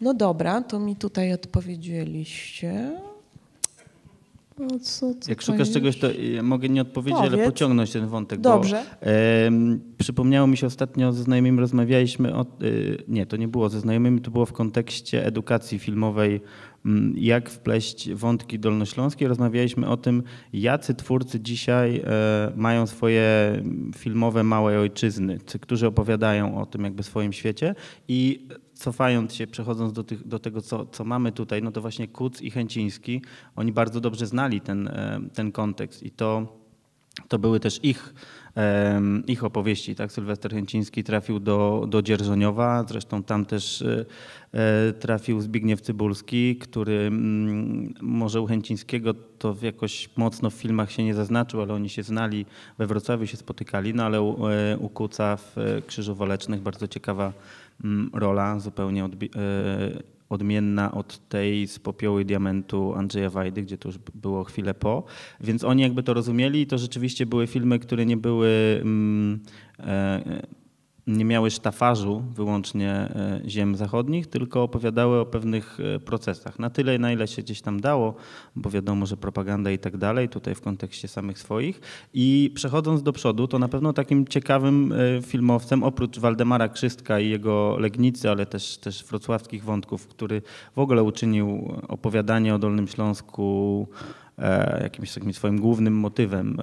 [0.00, 3.00] No dobra, to mi tutaj odpowiedzieliście.
[4.58, 6.08] No, co, co Jak szukasz czegoś, to
[6.42, 7.34] mogę nie odpowiedzieć, Powiedz.
[7.34, 8.40] ale pociągnąć ten wątek.
[8.40, 8.84] Dobrze.
[9.00, 9.50] Bo, e,
[9.98, 12.40] przypomniało mi się ostatnio ze znajomymi rozmawialiśmy o.
[12.40, 12.44] E,
[13.08, 16.40] nie, to nie było ze znajomymi, to było w kontekście edukacji filmowej
[16.86, 19.28] Mm, jak wpleść wątki dolnośląskie.
[19.28, 23.52] Rozmawialiśmy o tym, jacy twórcy dzisiaj e, mają swoje
[23.96, 27.74] filmowe małe ojczyzny, którzy opowiadają o tym jakby swoim świecie
[28.08, 28.48] i
[28.80, 32.42] cofając się, przechodząc do, tych, do tego, co, co mamy tutaj, no to właśnie Kuc
[32.42, 33.22] i Chęciński,
[33.56, 36.60] oni bardzo dobrze znali ten, e, ten kontekst i to,
[37.28, 38.14] to były też ich
[39.26, 39.94] ich opowieści.
[39.94, 40.12] Tak?
[40.12, 44.04] Sylwester Chęciński trafił do, do Dzierżoniowa, zresztą tam też e,
[44.52, 51.04] e, trafił Zbigniew Cybulski, który mm, może u Chęcińskiego to jakoś mocno w filmach się
[51.04, 52.46] nie zaznaczył, ale oni się znali,
[52.78, 57.32] we Wrocławiu się spotykali, no ale u, u Kuca w Krzyżu Walecznych bardzo ciekawa
[58.12, 59.30] rola, zupełnie odbi-
[60.28, 65.04] odmienna od tej z popiołu i diamentu Andrzeja Wajdy, gdzie to już było chwilę po.
[65.40, 68.82] Więc oni jakby to rozumieli i to rzeczywiście były filmy, które nie były...
[71.10, 76.58] Nie miały sztafarzu wyłącznie e, ziem zachodnich, tylko opowiadały o pewnych e, procesach.
[76.58, 78.14] Na tyle, na ile się gdzieś tam dało,
[78.56, 81.80] bo wiadomo, że propaganda i tak dalej, tutaj w kontekście samych swoich.
[82.14, 87.28] I przechodząc do przodu, to na pewno takim ciekawym e, filmowcem, oprócz Waldemara Krzystka i
[87.28, 90.42] jego Legnicy, ale też, też wrocławskich wątków, który
[90.74, 93.88] w ogóle uczynił opowiadanie o Dolnym Śląsku
[94.82, 96.60] jakimś takim swoim głównym motywem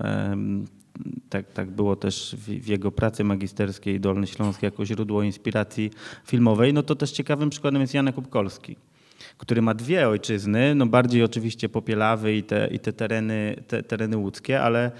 [1.29, 5.91] tak, tak było też w, jego pracy magisterskiej Dolny Śląsk jako źródło inspiracji
[6.25, 8.75] filmowej, no to też ciekawym przykładem jest Janek Upkolski,
[9.37, 14.17] który ma dwie ojczyzny, no bardziej oczywiście Popielawy i te, i te, tereny, te tereny
[14.17, 14.91] łódzkie, ale,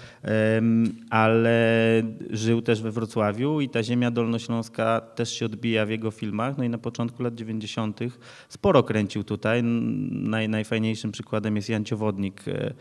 [1.10, 6.58] ale żył też we Wrocławiu i ta ziemia dolnośląska też się odbija w jego filmach.
[6.58, 8.00] No i na początku lat 90.
[8.48, 9.62] sporo kręcił tutaj.
[9.62, 12.74] Naj, najfajniejszym przykładem jest Jan Ciowodnik, e, E,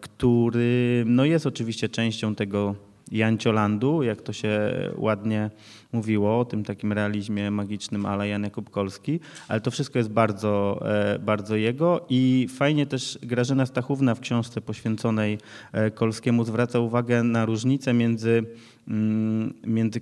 [0.00, 2.74] który no jest oczywiście częścią tego
[3.12, 5.50] Janciolandu, jak to się ładnie
[5.92, 10.82] mówiło, o tym takim realizmie magicznym ale Jan Jakub Kolski, ale to wszystko jest bardzo,
[10.88, 15.38] e, bardzo jego i fajnie też Grażyna Stachówna w książce poświęconej
[15.72, 18.44] e, Kolskiemu zwraca uwagę na różnicę między
[18.88, 20.00] mm, między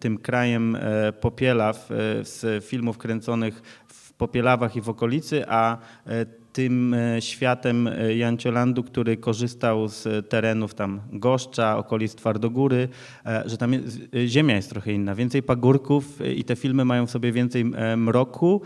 [0.00, 0.76] tym krajem
[1.20, 1.88] Popielaw
[2.22, 5.78] z filmów kręconych w Popielawach i w okolicy, a
[6.52, 12.88] tym e, światem e, Janciolandu, który korzystał z terenów tam Goszcza, okolic Twardogóry,
[13.26, 17.10] e, że tam jest, ziemia jest trochę inna, więcej pagórków i te filmy mają w
[17.10, 17.64] sobie więcej
[17.96, 18.60] mroku,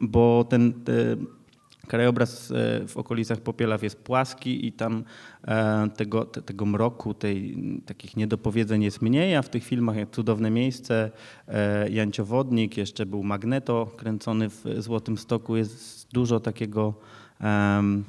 [0.00, 0.72] bo ten
[1.86, 5.04] Krajobraz e, w okolicach Popielaw jest płaski i tam
[5.44, 10.50] e, tego, tego mroku, tej, takich niedopowiedzeń jest mniej, a w tych filmach jak Cudowne
[10.50, 11.10] Miejsce,
[11.48, 16.94] e, Janciowodnik, jeszcze był Magneto kręcony w Złotym Stoku, jest dużo takiego,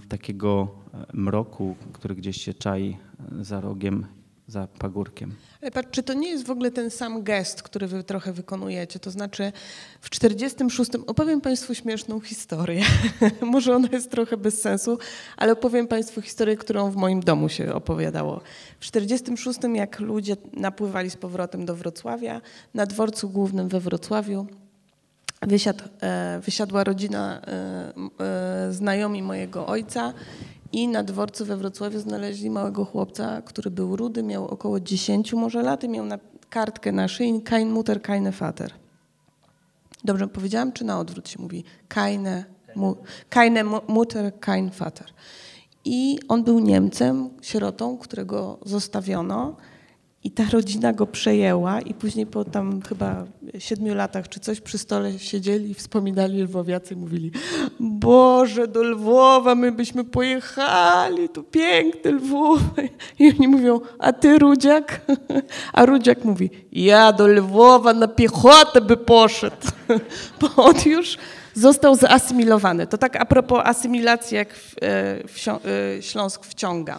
[0.10, 0.68] takiego
[1.14, 2.98] mroku, który gdzieś się czai
[3.42, 4.06] za rogiem
[4.48, 5.36] za pagórkiem.
[5.74, 9.00] Patrz, czy to nie jest w ogóle ten sam gest, który wy trochę wykonujecie?
[9.00, 9.52] To znaczy
[10.02, 12.84] w 46 opowiem Państwu śmieszną historię.
[13.42, 14.98] Może ona jest trochę bez sensu,
[15.38, 18.42] ale opowiem Państwu historię, którą w moim domu się opowiadało.
[18.80, 22.42] W 46 jak ludzie napływali z powrotem do Wrocławia,
[22.74, 24.48] na dworcu głównym we Wrocławiu
[25.42, 27.94] wysiadł, e, wysiadła rodzina e,
[28.26, 30.14] e, znajomi mojego ojca
[30.72, 35.62] i na dworcu we Wrocławiu znaleźli małego chłopca, który był rudy, miał około 10 może
[35.62, 38.74] lat i miał na kartkę na szyi kein Mutter, keine Vater.
[40.04, 41.64] Dobrze powiedziałam, czy na odwrót się mówi?
[41.88, 42.96] Keine, mu,
[43.30, 45.08] keine Mutter, kein Vater.
[45.86, 49.56] I on był Niemcem, sierotą, którego zostawiono
[50.28, 53.26] i ta rodzina go przejęła i później po tam chyba
[53.60, 57.32] siedmiu latach czy coś przy stole siedzieli i wspominali lwowiacy i mówili
[57.80, 62.60] Boże, do Lwowa my byśmy pojechali, tu piękny Lwów.
[63.20, 65.02] I oni mówią, a ty Rudziak?
[65.74, 69.68] A Rudziak mówi, ja do Lwowa na piechotę by poszedł,
[70.42, 71.18] bo on już
[71.54, 72.88] został zasymilowany.
[72.88, 76.98] To tak a propos asymilacji, jak w, e, w, e, Śląsk wciąga.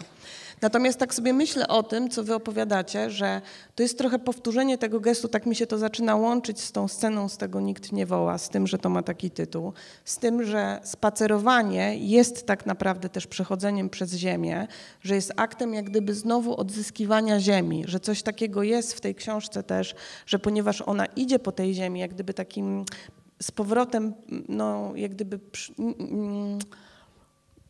[0.61, 3.41] Natomiast tak sobie myślę o tym, co wy opowiadacie, że
[3.75, 7.29] to jest trochę powtórzenie tego gestu, tak mi się to zaczyna łączyć z tą sceną
[7.29, 9.73] z tego Nikt nie woła, z tym, że to ma taki tytuł,
[10.05, 14.67] z tym, że spacerowanie jest tak naprawdę też przechodzeniem przez ziemię,
[15.01, 19.63] że jest aktem jak gdyby znowu odzyskiwania ziemi, że coś takiego jest w tej książce
[19.63, 19.95] też,
[20.25, 22.85] że ponieważ ona idzie po tej ziemi, jak gdyby takim
[23.41, 24.13] z powrotem,
[24.49, 25.39] no jak gdyby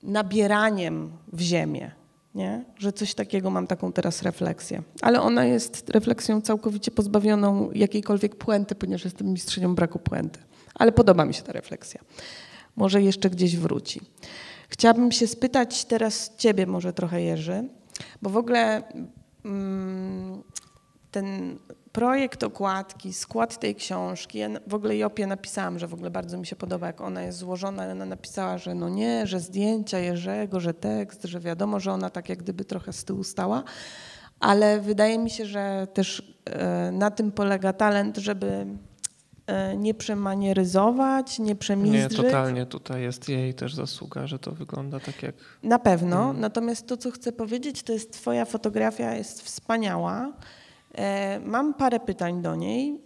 [0.03, 1.98] nabieraniem w ziemię,
[2.39, 2.65] nie?
[2.77, 4.81] że coś takiego mam taką teraz refleksję.
[5.01, 10.39] Ale ona jest refleksją całkowicie pozbawioną jakiejkolwiek puenty, ponieważ jestem mistrzynią braku puenty.
[10.75, 12.01] Ale podoba mi się ta refleksja.
[12.75, 14.01] Może jeszcze gdzieś wróci.
[14.69, 17.69] Chciałabym się spytać teraz ciebie może trochę Jerzy,
[18.21, 18.83] bo w ogóle
[19.45, 20.43] mm,
[21.11, 21.57] ten
[21.91, 26.45] projekt okładki, skład tej książki, ja w ogóle Jopie napisałam, że w ogóle bardzo mi
[26.45, 27.91] się podoba, jak ona jest złożona.
[27.91, 32.29] Ona napisała, że no nie, że zdjęcia Jerzego, że tekst, że wiadomo, że ona tak
[32.29, 33.63] jak gdyby trochę z tyłu stała,
[34.39, 38.65] ale wydaje mi się, że też e, na tym polega talent, żeby
[39.47, 42.17] e, nie przemanieryzować, nie Nie, przemizdrzeć.
[42.17, 45.35] totalnie tutaj jest jej też zasługa, że to wygląda tak jak...
[45.63, 46.19] Na pewno.
[46.19, 46.39] Mhm.
[46.39, 50.33] Natomiast to, co chcę powiedzieć, to jest Twoja fotografia jest wspaniała.
[50.97, 53.01] E, mam parę pytań do niej.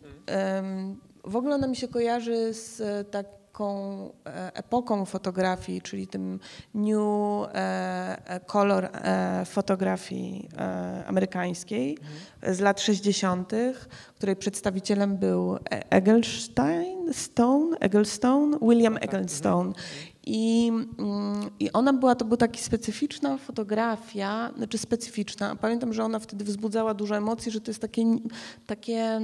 [1.26, 6.40] W ogóle ona mi się kojarzy z e, taką e, epoką fotografii, czyli tym
[6.74, 7.00] new
[8.46, 8.90] color
[9.46, 10.50] fotografii
[11.08, 11.98] amerykańskiej
[12.44, 13.52] z lat 60.,
[14.16, 15.58] której przedstawicielem był
[15.90, 19.74] Egelstein, Stone, Egglestone, William Egglestone.
[20.26, 25.56] I, mm, I ona była, to była taka specyficzna fotografia, znaczy specyficzna.
[25.56, 28.06] Pamiętam, że ona wtedy wzbudzała dużo emocji, że to jest takie,
[28.68, 29.20] takie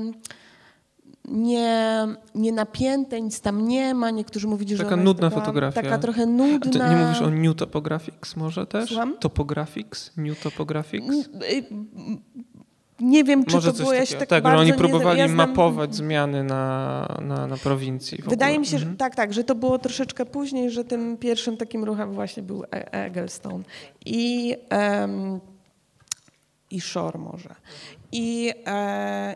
[1.26, 4.12] nie, nie napięte, nic tam nie ma.
[4.12, 5.82] Niektórzy mówili, że Taka nudna jest taka, fotografia.
[5.82, 6.90] Taka trochę A ty nudna.
[6.90, 8.90] nie mówisz o New Topographics może też?
[8.90, 9.18] Słucham?
[9.20, 10.12] Topographics?
[10.18, 11.16] New Topographics?
[13.02, 15.20] Nie wiem, czy Może to było, ja się tak Tak, że bardzo oni nie- próbowali
[15.20, 18.18] ja znam- mapować zmiany na, na, na prowincji.
[18.28, 18.98] Wydaje mi się, że Mhm.
[18.98, 22.92] tak, tak, że to było troszeczkę później, że tym pierwszym takim ruchem właśnie był E-
[23.06, 23.64] Egglestone
[24.06, 25.40] i, em,
[26.72, 27.56] i Shore może.
[28.12, 29.36] I, e,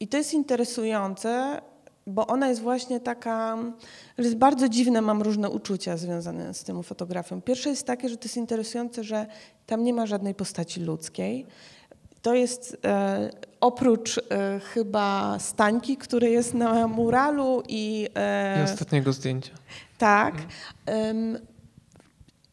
[0.00, 1.60] I to jest interesujące,
[2.06, 3.58] bo ona jest właśnie taka,
[4.18, 7.40] że jest bardzo dziwne, mam różne uczucia związane z tą fotografią.
[7.42, 9.26] Pierwsze jest takie, że to jest interesujące, że
[9.66, 11.46] tam nie ma żadnej postaci ludzkiej.
[12.22, 13.30] To jest e,
[13.60, 19.50] oprócz e, chyba Stańki, który jest na muralu i, e, I ostatniego zdjęcia.
[19.98, 20.34] tak.
[20.86, 21.38] Em,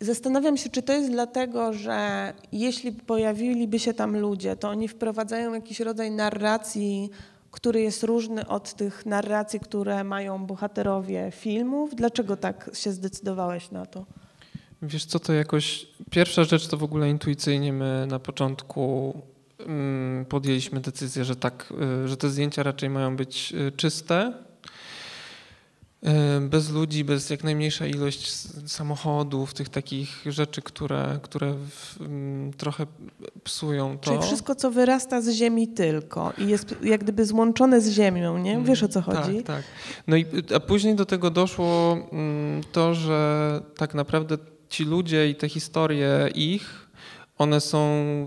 [0.02, 5.54] Zastanawiam się, czy to jest dlatego, że jeśli pojawiliby się tam ludzie, to oni wprowadzają
[5.54, 7.10] jakiś rodzaj narracji,
[7.52, 11.96] który jest różny od tych narracji, które mają bohaterowie filmów.
[11.96, 14.06] Dlaczego tak się zdecydowałeś na to?
[14.82, 19.29] Wiesz co, to jakoś pierwsza rzecz to w ogóle intuicyjnie my na początku mm,
[20.30, 24.34] podjęliśmy decyzję, że tak, y, że te zdjęcia raczej mają być y, czyste,
[26.04, 26.10] y,
[26.42, 28.32] bez ludzi, bez jak najmniejsza ilość
[28.68, 32.86] samochodów, tych takich rzeczy, które, które w, mm, trochę
[33.44, 34.12] psują to.
[34.12, 38.62] Czyli wszystko, co wyrasta z ziemi tylko i jest jak gdyby złączone z ziemią, nie?
[38.62, 39.44] Wiesz o co Mm, chodzi?
[39.44, 39.66] Tak, tak.
[40.08, 44.38] No i a później do tego doszło mm, to, że tak naprawdę
[44.70, 46.89] ci ludzie i te historie ich,
[47.40, 47.78] one są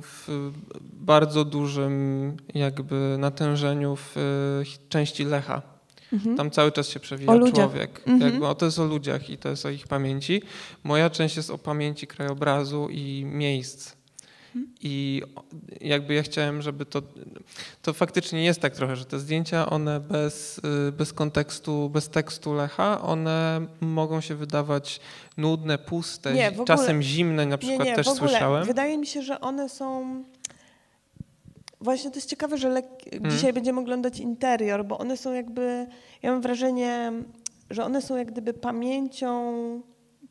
[0.02, 0.50] w
[0.82, 5.62] bardzo dużym jakby natężeniu w e, części Lecha.
[6.12, 6.36] Mhm.
[6.36, 8.02] Tam cały czas się przewija człowiek.
[8.06, 8.20] Mhm.
[8.32, 10.42] Jakby, o, to jest o ludziach i to jest o ich pamięci.
[10.84, 14.01] Moja część jest o pamięci krajobrazu i miejsc.
[14.80, 15.22] I
[15.80, 17.02] jakby ja chciałem, żeby to.
[17.82, 22.54] To faktycznie jest tak trochę, że te zdjęcia, one bez, y, bez kontekstu, bez tekstu
[22.54, 25.00] Lecha, one mogą się wydawać
[25.36, 28.28] nudne, puste, Nie, ogóle- czasem zimne, na przykład nie, nie, też w ogóle.
[28.30, 28.64] słyszałem.
[28.64, 30.24] Wydaje mi się, że one są.
[31.80, 32.86] Właśnie to jest ciekawe, że lek...
[33.12, 33.30] Mhm.
[33.30, 35.86] dzisiaj będziemy oglądać interior, bo one są jakby.
[36.22, 37.12] Ja mam wrażenie,
[37.70, 39.52] że one są jak gdyby pamięcią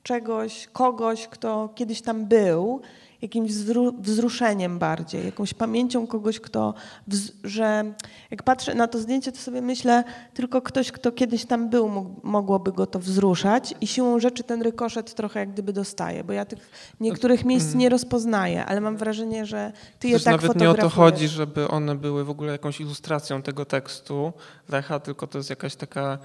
[0.03, 2.81] czegoś, kogoś, kto kiedyś tam był,
[3.21, 3.93] jakimś wzru...
[3.99, 6.73] wzruszeniem bardziej, jakąś pamięcią kogoś, kto.
[7.43, 7.93] Że
[8.31, 10.03] jak patrzę na to zdjęcie, to sobie myślę,
[10.33, 15.13] tylko ktoś, kto kiedyś tam był, mogłoby go to wzruszać i siłą rzeczy ten rykoszet
[15.13, 19.71] trochę jak gdyby dostaje, bo ja tych niektórych miejsc nie rozpoznaję, ale mam wrażenie, że
[19.99, 22.81] ty je Też tak nawet nie o to chodzi, żeby one były w ogóle jakąś
[22.81, 24.33] ilustracją tego tekstu
[24.69, 26.19] Lecha, tylko to jest jakaś taka mm,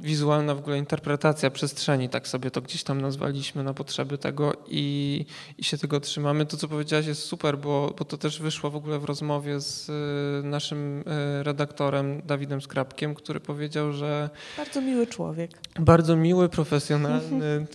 [0.00, 5.26] wizualna w ogóle interpretacja przestrzeni, tak sobie to gdzieś tam nazwaliśmy na potrzeby tego i,
[5.58, 6.46] i się tego trzymamy.
[6.46, 9.88] To, co powiedziałaś jest super, bo, bo to też wyszło w ogóle w rozmowie z
[9.88, 11.04] y, naszym y,
[11.42, 15.50] redaktorem Dawidem Skrapkiem, który powiedział, że Bardzo miły człowiek.
[15.78, 17.46] bardzo miły, profesjonalny,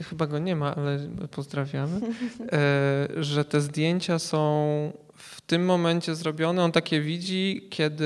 [0.00, 0.98] y, chyba go nie ma, ale
[1.30, 2.00] pozdrawiamy,
[2.52, 4.42] e, że te zdjęcia są
[5.16, 6.64] w tym momencie zrobione.
[6.64, 8.04] On takie widzi, kiedy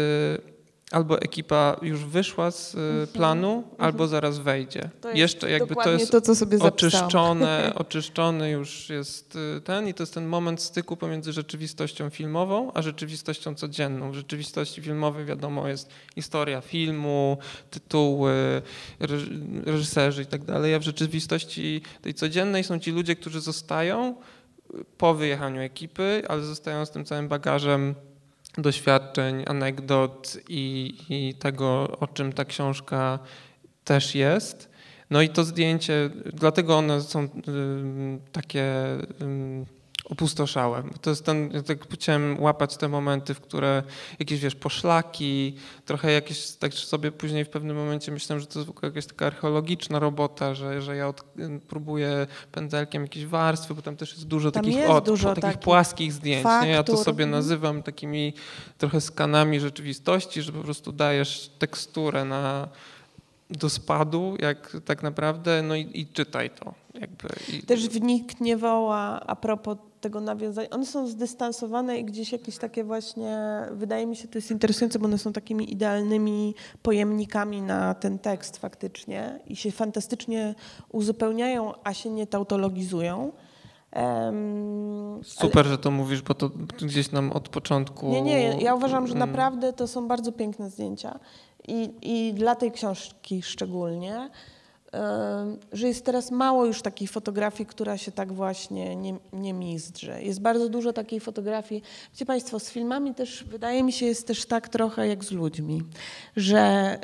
[0.90, 4.82] albo ekipa już wyszła z y, planu, albo zaraz wejdzie.
[4.82, 5.00] Mhm.
[5.00, 9.88] To jest Jeszcze jakby to jest to, co sobie oczyszczone, oczyszczony już jest y, ten
[9.88, 14.10] i to jest ten moment styku pomiędzy rzeczywistością filmową, a rzeczywistością codzienną.
[14.10, 17.38] W rzeczywistości filmowej wiadomo jest historia filmu,
[17.70, 18.62] tytuły,
[19.00, 24.14] reż- reżyserzy i tak dalej, a w rzeczywistości tej codziennej są ci ludzie, którzy zostają
[24.98, 27.94] po wyjechaniu ekipy, ale zostają z tym całym bagażem
[28.58, 33.18] doświadczeń, anegdot i, i tego, o czym ta książka
[33.84, 34.70] też jest.
[35.10, 37.28] No i to zdjęcie, dlatego one są
[38.32, 38.74] takie
[40.06, 40.82] y, opustoszałe.
[41.00, 43.82] To jest ten, ja tak chciałem łapać te momenty, w które
[44.18, 48.70] jakieś, wiesz, poszlaki, trochę jakieś, tak sobie później w pewnym momencie myślałem, że to jest
[48.82, 51.24] jakaś taka archeologiczna robota, że, że ja od,
[51.68, 55.58] próbuję pędzelkiem jakieś warstwy, bo tam też jest dużo Tam takich, jest od, dużo takich
[55.58, 56.46] płaskich zdjęć.
[56.62, 56.68] Nie?
[56.68, 57.04] Ja to faktur.
[57.04, 57.30] sobie Mhm.
[57.30, 58.34] nazywam takimi
[58.78, 62.68] trochę skanami rzeczywistości, że po prostu dajesz teksturę na
[63.50, 66.74] do spadu, jak tak naprawdę, no i, i czytaj to.
[67.00, 70.70] Jakby, i, Też w nikt nie woła a propos tego nawiązania.
[70.70, 73.38] One są zdystansowane i gdzieś jakieś takie właśnie,
[73.72, 78.56] wydaje mi się, to jest interesujące, bo one są takimi idealnymi pojemnikami na ten tekst
[78.56, 80.54] faktycznie i się fantastycznie
[80.92, 83.32] uzupełniają, a się nie tautologizują.
[83.90, 86.50] Em, Super, że to mówisz, bo to
[86.82, 88.08] gdzieś nam od początku.
[88.08, 91.18] Nie, nie, ja uważam, że mm, naprawdę to są bardzo piękne zdjęcia
[91.66, 94.30] i, i dla tej książki szczególnie,
[95.72, 100.22] że jest teraz mało już takiej fotografii, która się tak właśnie nie, nie mizdrze.
[100.22, 101.82] Jest bardzo dużo takiej fotografii.
[102.12, 105.82] Wiecie Państwo, z filmami też wydaje mi się jest też tak trochę jak z ludźmi,
[106.36, 106.98] że,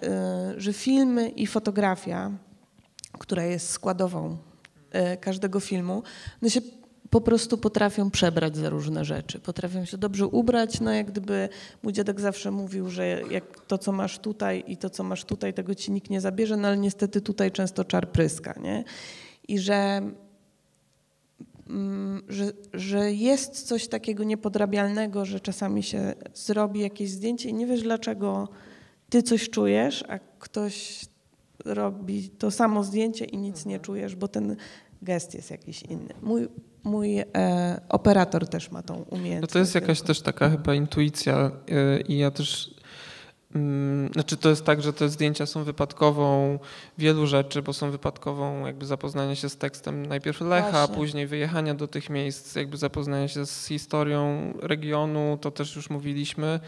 [0.56, 2.30] y, że filmy i fotografia,
[3.18, 4.36] która jest składową
[4.90, 6.02] e, każdego filmu,
[6.42, 6.60] one się
[7.12, 9.38] po prostu potrafią przebrać za różne rzeczy.
[9.38, 11.48] Potrafią się dobrze ubrać, no jak gdyby
[11.82, 15.54] mój dziadek zawsze mówił, że jak to, co masz tutaj i to, co masz tutaj,
[15.54, 18.84] tego ci nikt nie zabierze, no ale niestety tutaj często czar pryska, nie?
[19.48, 20.00] I że,
[21.68, 27.66] mm, że, że jest coś takiego niepodrabialnego, że czasami się zrobi jakieś zdjęcie i nie
[27.66, 28.48] wiesz, dlaczego
[29.10, 31.04] ty coś czujesz, a ktoś
[31.64, 34.56] robi to samo zdjęcie i nic nie czujesz, bo ten
[35.02, 36.14] gest jest jakiś inny.
[36.22, 36.48] Mój,
[36.84, 39.52] mój e, operator też ma tą No umiejętność.
[39.52, 42.74] to jest jakaś też taka chyba intuicja yy, i ja też.
[43.54, 46.58] mm, Znaczy to jest tak, że te zdjęcia są wypadkową
[46.98, 50.94] wielu rzeczy, bo są wypadkową jakby zapoznania się z tekstem najpierw Lecha, a Właśnie.
[50.96, 56.60] później wyjechania do tych miejsc, jakby zapoznania się z historią regionu, to też już mówiliśmy,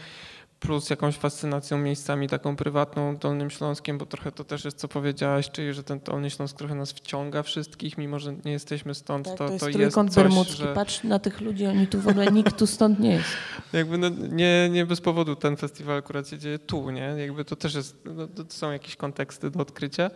[0.59, 5.51] plus jakąś fascynacją miejscami taką prywatną Dolnym Śląskiem, bo trochę to też jest co powiedziałaś,
[5.51, 9.37] czyli że ten Dolny Śląsk trochę nas wciąga wszystkich, mimo że nie jesteśmy stąd, Tak,
[9.37, 10.57] to, to jest to trójkąt coś, bermudzki.
[10.57, 10.73] że...
[10.73, 13.29] Patrz na tych ludzi, oni tu w ogóle, nikt tu stąd nie jest.
[13.73, 17.15] Jakby no, nie, nie bez powodu ten festiwal akurat się dzieje tu, nie?
[17.17, 20.11] Jakby to też jest, no, to są jakieś konteksty do odkrycia.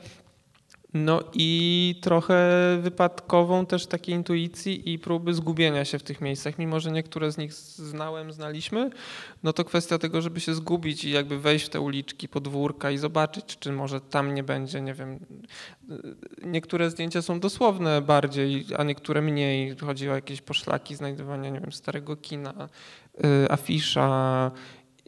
[0.93, 2.49] No i trochę
[2.81, 7.37] wypadkową też takiej intuicji i próby zgubienia się w tych miejscach, mimo że niektóre z
[7.37, 8.89] nich znałem, znaliśmy,
[9.43, 12.97] no to kwestia tego, żeby się zgubić i jakby wejść w te uliczki, podwórka i
[12.97, 15.19] zobaczyć, czy może tam nie będzie, nie wiem.
[16.43, 19.75] Niektóre zdjęcia są dosłowne bardziej, a niektóre mniej.
[19.77, 22.69] Chodzi o jakieś poszlaki, znajdowania, nie wiem, starego kina,
[23.25, 24.51] y, afisza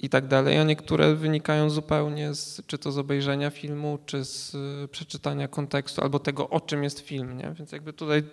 [0.01, 4.55] i tak dalej, a niektóre wynikają zupełnie z, czy to z obejrzenia filmu, czy z
[4.55, 7.53] y, przeczytania kontekstu, albo tego, o czym jest film, nie?
[7.57, 8.23] Więc jakby tutaj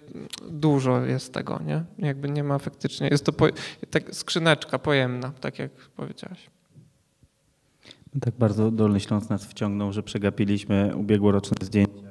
[0.50, 1.84] dużo jest tego, nie?
[1.98, 3.46] Jakby nie ma faktycznie, jest to po,
[3.90, 6.50] tak skrzyneczka pojemna, tak jak powiedziałaś.
[8.20, 12.07] Tak bardzo Dolny Śląsk nas wciągnął, że przegapiliśmy ubiegłoroczne zdjęcia.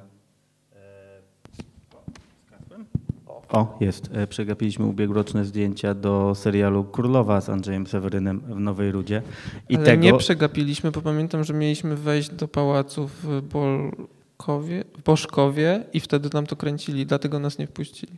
[3.50, 4.10] O, jest.
[4.14, 9.22] E, Przegapiliśmy ubiegłoroczne zdjęcia do serialu Królowa z Andrzejem Sewerynem w Nowej Rudzie.
[9.70, 10.04] I Ale tego...
[10.04, 16.30] nie przegapiliśmy, bo pamiętam, że mieliśmy wejść do pałacu w Bolkowie, w Boszkowie i wtedy
[16.34, 18.14] nam to kręcili, dlatego nas nie wpuścili.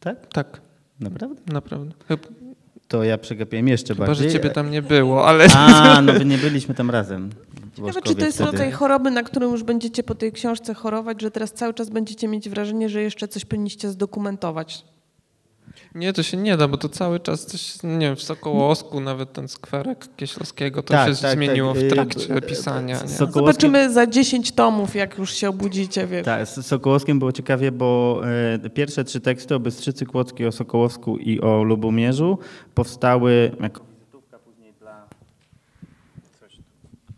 [0.00, 0.26] Tak?
[0.26, 0.60] Tak,
[1.00, 1.40] Naprawdę?
[1.52, 1.92] naprawdę.
[2.08, 2.22] Chyba,
[2.88, 4.30] To ja przegapiłem jeszcze chyba bardziej.
[4.30, 5.46] że ciebie tam nie było, ale...
[5.56, 7.30] A, no wy nie byliśmy tam razem.
[7.86, 8.50] Ciekawe, czy to jest wtedy.
[8.52, 12.28] rodzaj choroby, na którą już będziecie po tej książce chorować, że teraz cały czas będziecie
[12.28, 14.84] mieć wrażenie, że jeszcze coś powinniście zdokumentować.
[15.94, 19.32] Nie, to się nie da, bo to cały czas coś, nie wiem, w Sokołowsku nawet
[19.32, 21.32] ten skwerek Kieślowskiego to Tak, się tak, tak.
[21.32, 22.96] zmieniło Y, w trakcie y, pisania.
[22.96, 23.02] Nie?
[23.02, 26.06] Sok- Sokołowski- Zobaczymy za 10 tomów, jak już się obudzicie.
[26.06, 26.22] Wie.
[26.22, 28.20] Tak, z Sokołowskim było ciekawie, bo
[28.64, 32.38] e, pierwsze trzy teksty o Bystrzycy Kłodzkiej, o Sokołowsku i o Lubomierzu
[32.74, 35.06] powstały jako wizytówka później dla...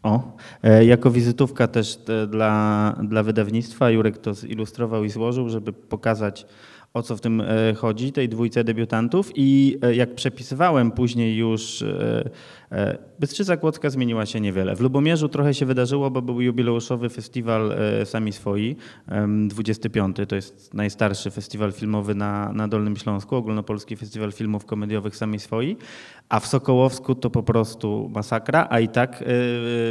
[0.04, 3.90] O, e, jako wizytówka też e, dla, dla wydawnictwa.
[3.90, 6.46] Jurek to zilustrował i złożył, żeby pokazać
[6.94, 11.82] o co w tym e, chodzi, tej dwójce debiutantów i e, jak przepisywałem później już
[11.82, 12.30] e,
[13.20, 14.76] Bystrzyca Kłodzka zmieniła się niewiele.
[14.76, 18.76] W Lubomierzu trochę się wydarzyło, bo był jubileuszowy festiwal Sami Swoi,
[19.08, 20.16] em, 25.
[20.28, 25.76] To jest najstarszy festiwal filmowy na, na Dolnym Śląsku, ogólnopolski festiwal filmów komediowych Sami Swoi,
[26.28, 29.24] a w Sokołowsku to po prostu masakra, a i tak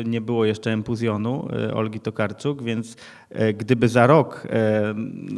[0.06, 2.96] nie było jeszcze empuzjonu Olgi Tokarczuk, więc
[3.58, 4.48] gdyby za rok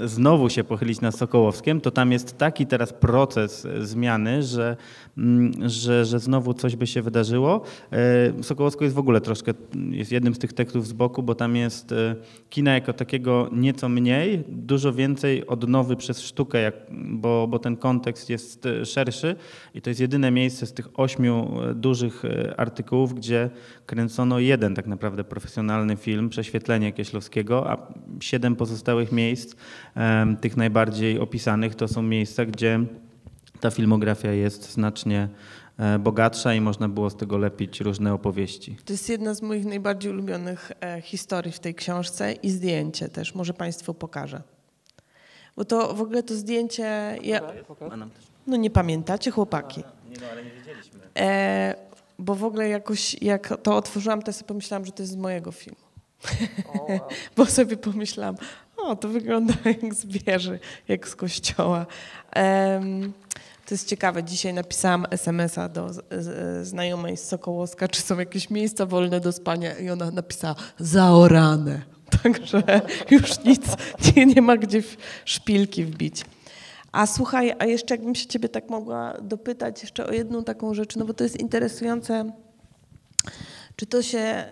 [0.05, 4.77] znowu się pochylić na Sokołowskim, To tam jest taki teraz proces e, zmiany, że,
[5.17, 7.61] mm, że, że znowu coś by się wydarzyło.
[7.91, 9.53] E, Sokołowsko jest w ogóle troszkę,
[9.89, 12.15] jest jednym z tych tekstów z boku, bo tam jest e,
[12.49, 18.29] kina jako takiego nieco mniej, dużo więcej odnowy przez sztukę, jak, bo, bo ten kontekst
[18.29, 19.35] jest szerszy
[19.73, 22.23] i to jest jedyne miejsce z tych ośmiu dużych
[22.57, 23.49] artykułów, gdzie
[23.85, 29.55] kręcono jeden tak naprawdę profesjonalny film, Prześwietlenie Kieślowskiego, a siedem pozostałych miejsc,
[30.41, 31.44] tych najbardziej opisanych,
[31.77, 32.79] to są miejsca, gdzie
[33.59, 35.29] ta filmografia jest znacznie
[35.77, 38.77] e, bogatsza i można było z tego lepić różne opowieści.
[38.85, 43.35] To jest jedna z moich najbardziej ulubionych e, historii w tej książce i zdjęcie też.
[43.35, 44.41] Może Państwu pokażę.
[45.55, 47.17] Bo to w ogóle to zdjęcie.
[47.23, 47.41] Ja,
[48.47, 49.83] no nie pamiętacie, chłopaki.
[50.09, 50.99] Nie no, ale nie wiedzieliśmy.
[51.17, 51.75] E,
[52.19, 55.51] bo w ogóle jakoś, jak to otworzyłam, to sobie pomyślałam, że to jest z mojego
[55.51, 55.85] filmu.
[57.37, 58.35] bo sobie pomyślałam,
[58.87, 61.85] o, to wygląda jak z wieży, jak z kościoła.
[62.31, 63.13] Em,
[63.65, 64.23] to jest ciekawe.
[64.23, 65.89] Dzisiaj napisałam SMS-a do
[66.61, 71.81] znajomej z Sokołowska, czy są jakieś miejsca wolne do spania i ona napisała zaorane.
[72.23, 72.63] Także
[73.11, 73.61] już nic,
[74.15, 74.83] nie, nie ma gdzie
[75.25, 76.25] szpilki wbić.
[76.91, 80.95] A słuchaj, a jeszcze jakbym się ciebie tak mogła dopytać jeszcze o jedną taką rzecz,
[80.95, 82.31] no bo to jest interesujące.
[83.75, 84.43] Czy to się,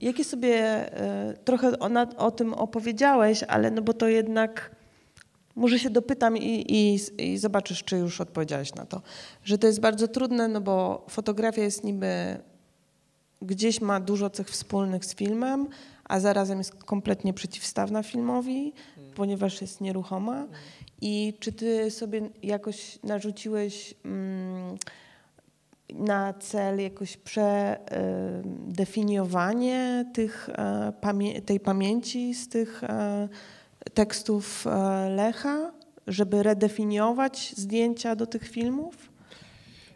[0.00, 0.56] jakie sobie,
[1.00, 4.76] e, trochę o, o tym opowiedziałeś, ale no bo to jednak,
[5.56, 7.00] może się dopytam i, i,
[7.32, 9.02] i zobaczysz, czy już odpowiedziałeś na to,
[9.44, 12.40] że to jest bardzo trudne, no bo fotografia jest niby,
[13.42, 15.68] gdzieś ma dużo cech wspólnych z filmem,
[16.04, 18.72] a zarazem jest kompletnie przeciwstawna filmowi,
[19.14, 20.46] ponieważ jest nieruchoma.
[21.00, 24.76] I czy ty sobie jakoś narzuciłeś mm,
[25.94, 30.92] na cel jakoś przedefiniowanie tych, e,
[31.44, 33.28] tej pamięci z tych e,
[33.94, 34.70] tekstów e,
[35.10, 35.72] Lecha,
[36.06, 39.12] żeby redefiniować zdjęcia do tych filmów?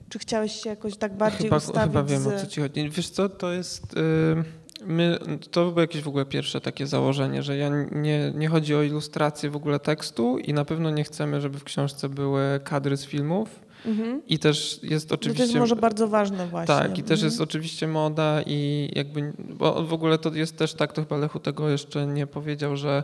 [0.09, 2.27] Czy chciałeś się jakoś tak bardziej Chyba, ustawić chyba wiem z...
[2.27, 2.91] o co ci chodzi.
[2.91, 3.97] Wiesz co, to jest...
[3.97, 5.19] y, My,
[5.51, 9.51] to było jakieś w ogóle pierwsze takie założenie, że ja nie, nie chodzi o ilustrację
[9.51, 13.66] w ogóle tekstu i na pewno nie chcemy, żeby w książce były kadry z filmów.
[13.87, 14.23] Mhm.
[14.27, 15.43] I też jest oczywiście...
[15.43, 16.75] to jest może bardzo ważne właśnie.
[16.75, 17.25] Tak, i też Mhm.
[17.27, 21.41] jest oczywiście moda i jakby, bo w ogóle to jest też tak, to chyba Lechu
[21.41, 23.03] tego jeszcze nie powiedział, że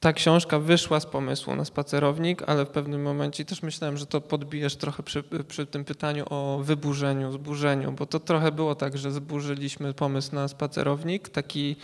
[0.00, 4.20] ta książka wyszła z pomysłu na spacerownik, ale w pewnym momencie też myślałem, że to
[4.20, 9.12] podbijesz trochę przy, przy tym pytaniu o wyburzeniu, zburzeniu, bo to trochę było tak, że
[9.12, 11.76] zburzyliśmy pomysł na spacerownik, taki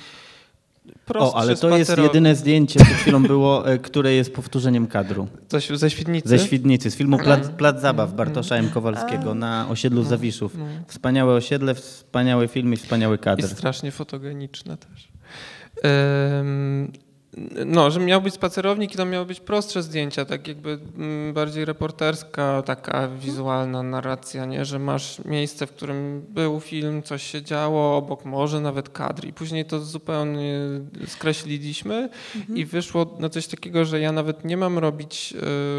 [1.14, 5.28] O, ale to jest jedyne zdjęcie, przed chwilą było, e, które jest powtórzeniem kadru.
[5.48, 6.28] Ze, ze Świdnicy?
[6.28, 8.70] Ze Świdnicy, z filmu Plac, Plac Zabaw Bartosza M.
[8.70, 10.58] Kowalskiego na osiedlu Zawiszów.
[10.58, 10.64] No.
[10.86, 13.48] Wspaniałe osiedle, wspaniały film i wspaniały I kadr.
[13.48, 15.08] strasznie fotogeniczne też.
[17.66, 21.64] No, że miał być spacerownik i to miały być prostsze zdjęcia, tak jakby mm, bardziej
[21.64, 24.64] reporterska, taka wizualna narracja, nie?
[24.64, 29.32] że masz miejsce, w którym był film, coś się działo, obok może nawet kadr i
[29.32, 30.60] później to zupełnie
[31.06, 32.08] skreśliliśmy
[32.54, 35.34] i wyszło na coś takiego, że ja nawet nie mam robić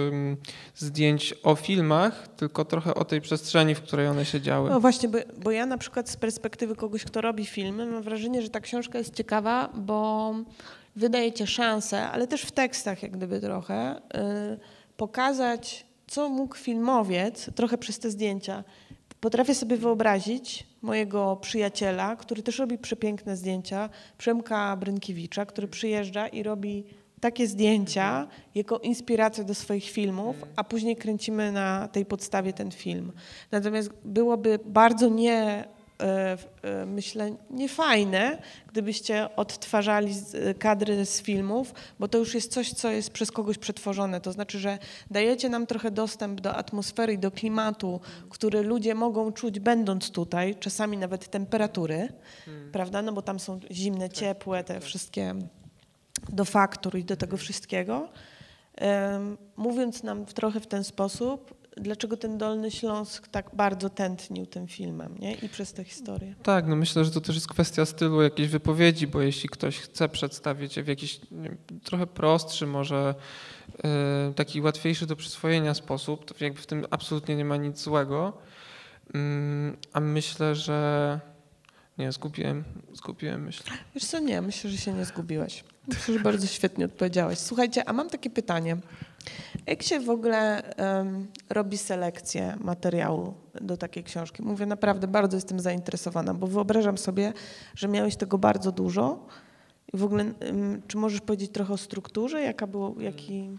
[0.08, 0.38] ym,
[0.76, 4.70] zdjęć o filmach, tylko trochę o tej przestrzeni, w której one się działy.
[4.70, 8.42] No właśnie, bo, bo ja na przykład z perspektywy kogoś, kto robi filmy, mam wrażenie,
[8.42, 10.36] że ta książka jest ciekawa, bo
[10.98, 14.00] wydaje cię szansę, ale też w tekstach jak gdyby trochę, y,
[14.98, 18.64] pokazać, co mógł filmowiec, trochę przez te zdjęcia.
[19.20, 26.44] Potrafię sobie wyobrazić mojego przyjaciela, który też robi przepiękne zdjęcia, Przemka Brynkiewicza, który przyjeżdża i
[26.44, 26.84] robi
[27.22, 33.12] takie zdjęcia jako inspirację do swoich filmów, a później kręcimy na tej podstawie ten film.
[33.52, 35.66] Natomiast byłoby bardzo nie,
[36.86, 38.42] myślę, niefajne,
[38.72, 43.58] gdybyście odtwarzali e, kadry z filmów, bo to już jest coś, co jest przez kogoś
[43.58, 44.22] przetworzone.
[44.22, 44.78] To znaczy, że
[45.12, 50.56] dajecie nam trochę dostęp do atmosfery i do klimatu, który ludzie mogą czuć będąc tutaj,
[50.56, 52.10] czasami nawet temperatury,
[52.72, 53.02] prawda?
[53.02, 55.36] No bo tam są zimne, ciepłe, te wszystkie
[56.30, 58.10] do faktur i do tego wszystkiego.
[58.76, 64.68] Em, Mówiąc nam trochę w ten sposób, dlaczego ten Dolny Śląsk tak bardzo tętnił tym
[64.68, 65.34] filmem nie?
[65.34, 66.36] i przez tę historię.
[66.44, 70.10] Tak, no myślę, że to też jest kwestia stylu jakiejś wypowiedzi, bo jeśli ktoś chce
[70.10, 73.16] przedstawić je w jakiś wiem, trochę prostszy, może
[73.84, 78.38] e, taki łatwiejszy do przyswojenia sposób, to jakby w tym absolutnie nie ma nic złego.
[79.14, 81.20] Mm, a myślę, że
[81.98, 82.64] nie, zgubiłem,
[82.94, 83.64] zgubiłem myśl.
[83.96, 85.64] Wiesz co, nie, myślę, że się nie zgubiłeś.
[85.88, 87.40] Myślę, że bardzo świetnie odpowiedziałeś.
[87.40, 88.78] Słuchajcie, a mam takie pytanie.
[89.68, 94.44] Jak się w ogóle em, robi selekcję materiału do takiej książki?
[94.44, 97.34] Mówię naprawdę, bardzo jestem zainteresowana, bo wyobrażam sobie,
[97.76, 99.26] że miałeś tego bardzo dużo.
[99.94, 102.42] W ogóle, em, czy możesz powiedzieć trochę o strukturze?
[102.42, 103.50] Jaka było, jaki...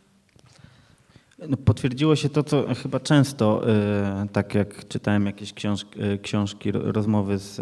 [1.48, 6.72] No, potwierdziło się to, co chyba często, e, tak jak czytałem jakieś książki, e, książki
[6.72, 7.60] rozmowy z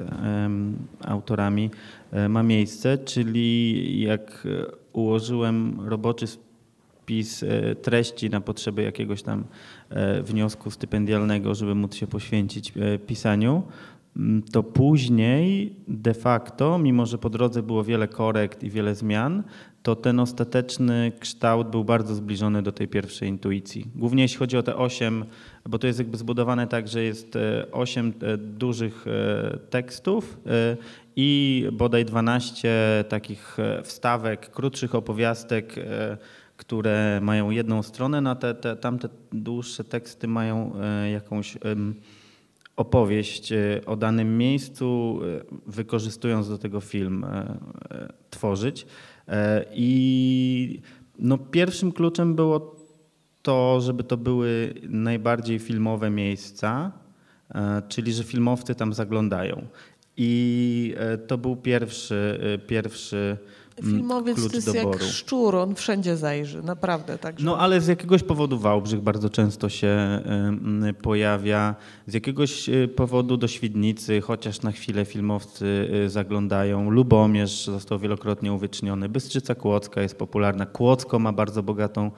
[1.04, 1.70] autorami,
[2.12, 4.48] e, ma miejsce, czyli jak
[4.92, 6.26] ułożyłem roboczy
[7.06, 7.44] spis
[7.82, 9.44] treści na potrzeby jakiegoś tam
[10.22, 12.72] wniosku stypendialnego, żeby móc się poświęcić
[13.06, 13.62] pisaniu,
[14.52, 19.42] to później de facto, mimo że po drodze było wiele korekt i wiele zmian,
[19.82, 23.86] to ten ostateczny kształt był bardzo zbliżony do tej pierwszej intuicji.
[23.94, 25.24] Głównie jeśli chodzi o te osiem,
[25.68, 30.40] bo to jest jakby zbudowane tak, że jest e, osiem e, dużych e, tekstów
[31.16, 35.74] i bodaj 12 takich wstawek, krótszych opowiastek,
[36.56, 40.72] które mają jedną stronę, no a te, te, tamte dłuższe teksty mają
[41.12, 41.58] jakąś
[42.76, 43.52] opowieść
[43.86, 45.20] o danym miejscu,
[45.66, 47.26] wykorzystując do tego film
[48.30, 48.86] tworzyć.
[49.28, 50.80] E, I
[51.18, 52.76] no, pierwszym kluczem było
[53.42, 56.92] to, żeby to były najbardziej filmowe miejsca,
[57.54, 59.66] e, czyli że filmowcy tam zaglądają.
[60.16, 63.36] I e, to był pierwszy, pierwszy
[63.82, 64.88] Filmowiec klucz to jest doboru.
[64.90, 67.18] jak szczur, on wszędzie zajrzy, naprawdę.
[67.18, 70.20] Tak, No ale z jakiegoś powodu Wałbrzych bardzo często się
[71.02, 71.74] pojawia,
[72.06, 76.90] z jakiegoś y, powodu do Świdnicy, chociaż na chwilę filmowcy y, zaglądają.
[76.90, 82.10] Lubomierz został wielokrotnie uwieczniony, Bystrzyca Kłodzka jest popularna, Kłodzko ma bardzo bogatą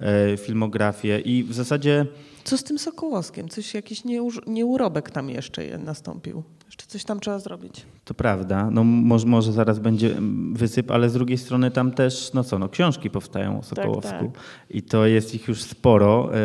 [0.00, 2.06] e, filmografię i w zasadzie...
[2.44, 3.48] Co z tym Sokołowskiem?
[3.48, 4.02] Coś, jakiś
[4.46, 6.42] nieurobek tam jeszcze nastąpił.
[6.76, 7.86] Jeszcze coś tam trzeba zrobić.
[8.04, 8.70] To prawda.
[8.70, 10.16] No może, może zaraz będzie
[10.52, 14.10] wysyp, ale z drugiej strony tam też, no co, no książki powstają o tak, Sokołowsku.
[14.10, 14.42] Tak, tak.
[14.70, 16.30] I to jest ich już sporo.
[16.34, 16.38] E,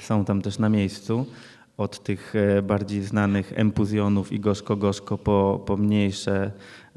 [0.00, 1.26] są tam też na miejscu.
[1.76, 6.50] Od tych e, bardziej znanych empuzjonów i gorzko-gorzko po, po mniejsze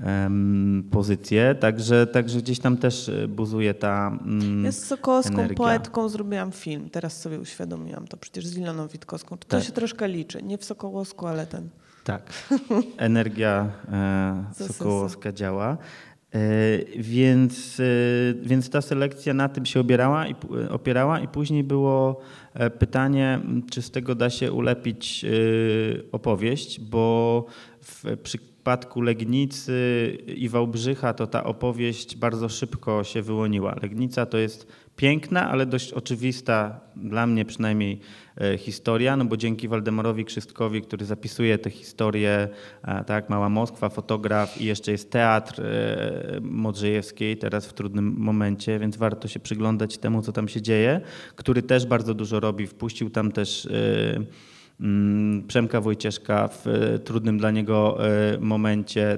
[0.05, 1.55] um, pozycje.
[1.55, 5.57] Także, także gdzieś tam też e, buzuje ta um, Ja z Sokołowską energia.
[5.57, 6.89] poetką zrobiłam film.
[6.89, 9.37] Teraz sobie uświadomiłam to przecież z Iloną Witkowską.
[9.37, 9.63] To tak.
[9.63, 10.43] się troszkę liczy.
[10.43, 11.69] Nie w Sokołowsku, ale ten...
[12.03, 12.33] Tak,
[12.97, 15.77] energia e, Sokołowska działa.
[16.33, 16.39] E,
[16.97, 17.83] więc, e,
[18.41, 20.35] więc ta selekcja na tym się opierała i,
[20.69, 22.21] opierała i później było
[22.53, 23.39] e, pytanie,
[23.71, 25.29] czy z tego da się ulepić e,
[26.11, 27.45] opowieść, bo
[27.81, 28.17] w
[28.69, 33.75] przypadku Legnicy i Wałbrzycha to ta opowieść bardzo szybko się wyłoniła.
[33.81, 37.99] Legnica to jest piękna, ale dość oczywista, dla mnie przynajmniej,
[38.41, 42.47] e, historia, no bo dzięki Waldemarowi Krzystkowi, który zapisuje te historie,
[42.83, 48.79] e, tak, Mała Moskwa, fotograf i jeszcze jest teatr e, Modrzejewskiej teraz w trudnym momencie,
[48.79, 51.01] więc warto się przyglądać temu, co tam się dzieje,
[51.35, 53.67] który też bardzo dużo robi, wpuścił tam też
[54.15, 54.25] Mm,
[55.47, 59.17] Przemka Wojcieszka w e, trudnym dla niego e, momencie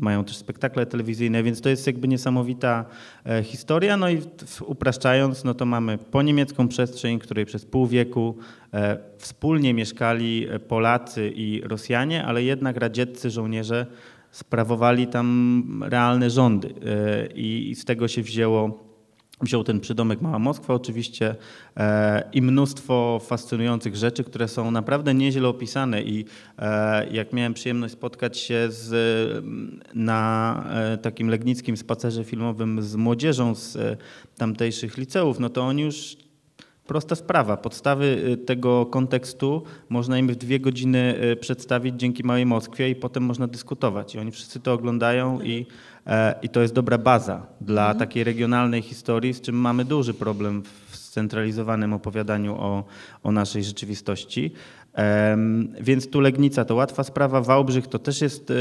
[0.00, 2.84] mają też spektakle telewizyjne, więc to jest jakby niesamowita
[3.26, 3.96] e, historia.
[3.96, 4.18] No i
[4.66, 8.36] upraszczając, no to mamy po niemiecką przestrzeń, której przez pół wieku
[9.18, 13.86] wspólnie mieszkali Polacy i Rosjanie, ale jednak radzieccy żołnierze
[14.30, 16.74] sprawowali tam realne rządy
[17.34, 18.87] i z tego się wzięło
[19.40, 21.34] wziął ten przydomek Mała Moskwa oczywiście
[21.76, 26.24] e, i mnóstwo fascynujących rzeczy, które są naprawdę nieźle opisane i
[26.58, 29.44] e, jak miałem przyjemność spotkać się z,
[29.94, 33.96] na e, takim legnickim spacerze filmowym z młodzieżą z e,
[34.36, 36.16] tamtejszych liceów, no to oni już
[36.88, 37.56] Prosta sprawa.
[37.56, 42.96] Podstawy y, tego kontekstu można im w dwie godziny y, przedstawić dzięki Małej Moskwie i
[42.96, 44.14] potem można dyskutować.
[44.14, 45.66] I oni wszyscy to oglądają i,
[46.42, 47.98] i to jest dobra baza dla mhm.
[47.98, 52.84] takiej regionalnej historii, z czym mamy duży problem w scentralizowanym opowiadaniu o,
[53.22, 54.52] o naszej rzeczywistości.
[55.80, 58.52] Więc tu Legnica to łatwa sprawa, Wałbrzych to też jest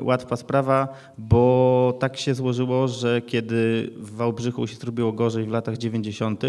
[0.00, 5.78] łatwa sprawa, bo tak się złożyło, że kiedy w Wałbrzychu się zrobiło gorzej w latach
[5.78, 6.42] 90.,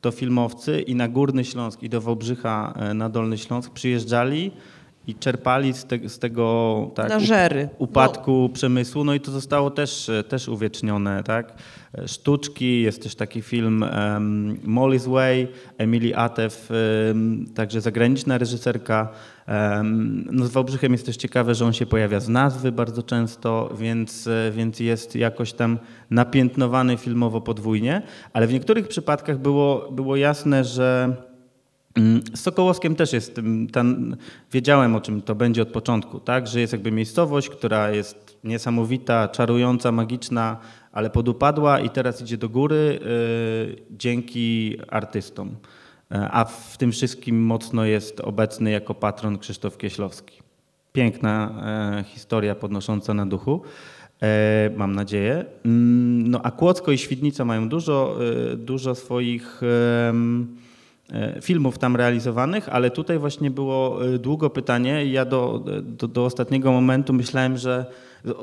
[0.00, 4.50] to filmowcy i na Górny Śląsk i do Wałbrzycha e, na Dolny Śląsk przyjeżdżali
[5.06, 7.08] i czerpali z, te, z tego tak,
[7.78, 8.48] upadku no.
[8.48, 11.22] przemysłu, no i to zostało też, też uwiecznione.
[11.22, 11.54] Tak?
[12.06, 15.48] Sztuczki, jest też taki film um, Molly's Way,
[15.78, 16.70] Emily Atew,
[17.08, 19.08] um, także zagraniczna reżyserka.
[19.48, 23.74] Um, no z Wałbrzychem jest też ciekawe, że on się pojawia z nazwy bardzo często,
[23.78, 25.78] więc, więc jest jakoś tam
[26.10, 31.16] napiętnowany filmowo podwójnie, ale w niektórych przypadkach było, było jasne, że
[32.34, 33.40] z Sokołowskiem też jest,
[33.72, 34.16] ten,
[34.52, 36.46] wiedziałem o czym to będzie od początku, tak?
[36.46, 40.56] że jest jakby miejscowość, która jest niesamowita, czarująca, magiczna,
[40.92, 45.56] ale podupadła i teraz idzie do góry y, dzięki artystom.
[46.10, 50.42] E, a w tym wszystkim mocno jest obecny jako patron Krzysztof Kieślowski.
[50.92, 51.54] Piękna
[52.00, 53.62] e, historia podnosząca na duchu.
[54.76, 55.44] Mam nadzieję.
[55.64, 58.18] Mm, No a Kłodzko i Świdnica mają dużo,
[58.56, 59.60] dużo swoich
[61.40, 66.24] filmów tam realizowanych, ale tutaj właśnie było e, długo pytanie i ja do, do, do
[66.24, 67.86] ostatniego momentu myślałem, że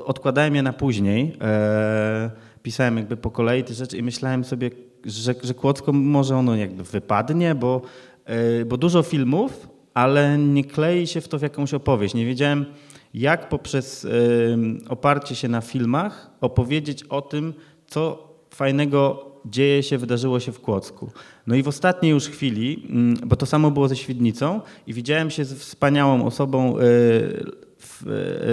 [0.06, 1.38] odkładałem je na później.
[1.42, 2.32] E,
[2.64, 4.72] pisałem jakby po kolei te rzeczy i myślałem sobie,
[5.06, 7.82] że, że Kłodzko może ono jakby wypadnie, bo,
[8.26, 12.14] e, bo dużo filmów, ale nie klei się w to w jakąś opowieść.
[12.14, 12.66] Nie wiedziałem,
[13.14, 17.54] jak poprzez em, oparcie się na filmach opowiedzieć o tym,
[17.88, 21.12] co fajnego dzieje się, wydarzyło się w Kłodzku.
[21.48, 25.30] No i w ostatniej już chwili, mm, bo to samo było ze Świdnicą i widziałem
[25.30, 26.84] się z wspaniałą osobą, e,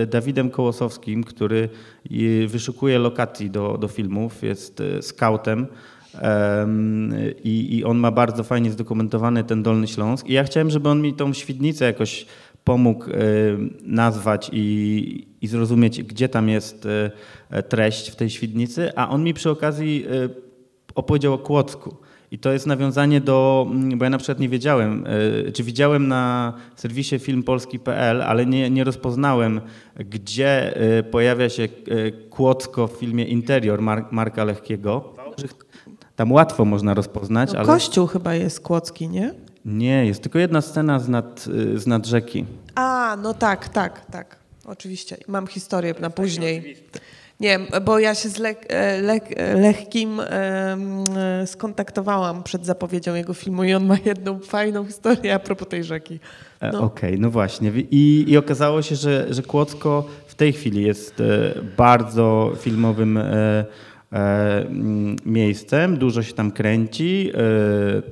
[0.03, 1.69] e, Dawidem Kołosowskim, który
[2.47, 5.67] wyszukuje lokacji do, do filmów, jest e, scoutem
[6.15, 7.15] em,
[7.45, 11.03] i, i on ma bardzo fajnie zdokumentowany ten Dolny Śląsk i ja chciałem, żeby on
[11.03, 12.27] mi tą Świdnicę jakoś
[12.65, 13.05] pomógł
[13.83, 16.89] nazwać i, i zrozumieć, gdzie tam jest
[17.69, 20.07] treść w tej Świdnicy, a on mi przy okazji
[20.97, 21.97] opowiedział o Kłodzku.
[22.31, 25.05] I to jest nawiązanie do, mm, bo ja na przykład nie wiedziałem,
[25.49, 29.61] e, czy widziałem na serwisie filmpolski.pl, ale nie, nie rozpoznałem,
[29.97, 31.69] gdzie e, pojawia się e,
[32.13, 35.15] Kłodzko w filmie Interior Mar- Marka Lechkiego.
[36.17, 39.35] Tam łatwo można rozpoznać, No, ale Kościół chyba jest kłodzki, nie?
[39.65, 42.45] nie, jest tylko jedna scena z nad, z nad rzeki.
[42.75, 44.37] A, no tak, tak, tak.
[44.65, 45.17] Oczywiście.
[45.29, 46.77] Mam historię na później.
[47.41, 50.77] Nie, bo ja się z Lech, e, Lech, e, Lechkim e,
[51.47, 56.21] skontaktowałam przed zapowiedzią jego filmu i on ma jedną fajną historię a propos tej rzeki.
[56.61, 56.81] E, No.
[56.81, 57.73] Okej, no właśnie.
[57.91, 61.23] I, I okazało się, że, że Kłodzko w tej chwili jest
[61.77, 63.19] bardzo filmowym
[65.27, 65.97] miejscem.
[65.97, 67.33] Dużo się tam kręci.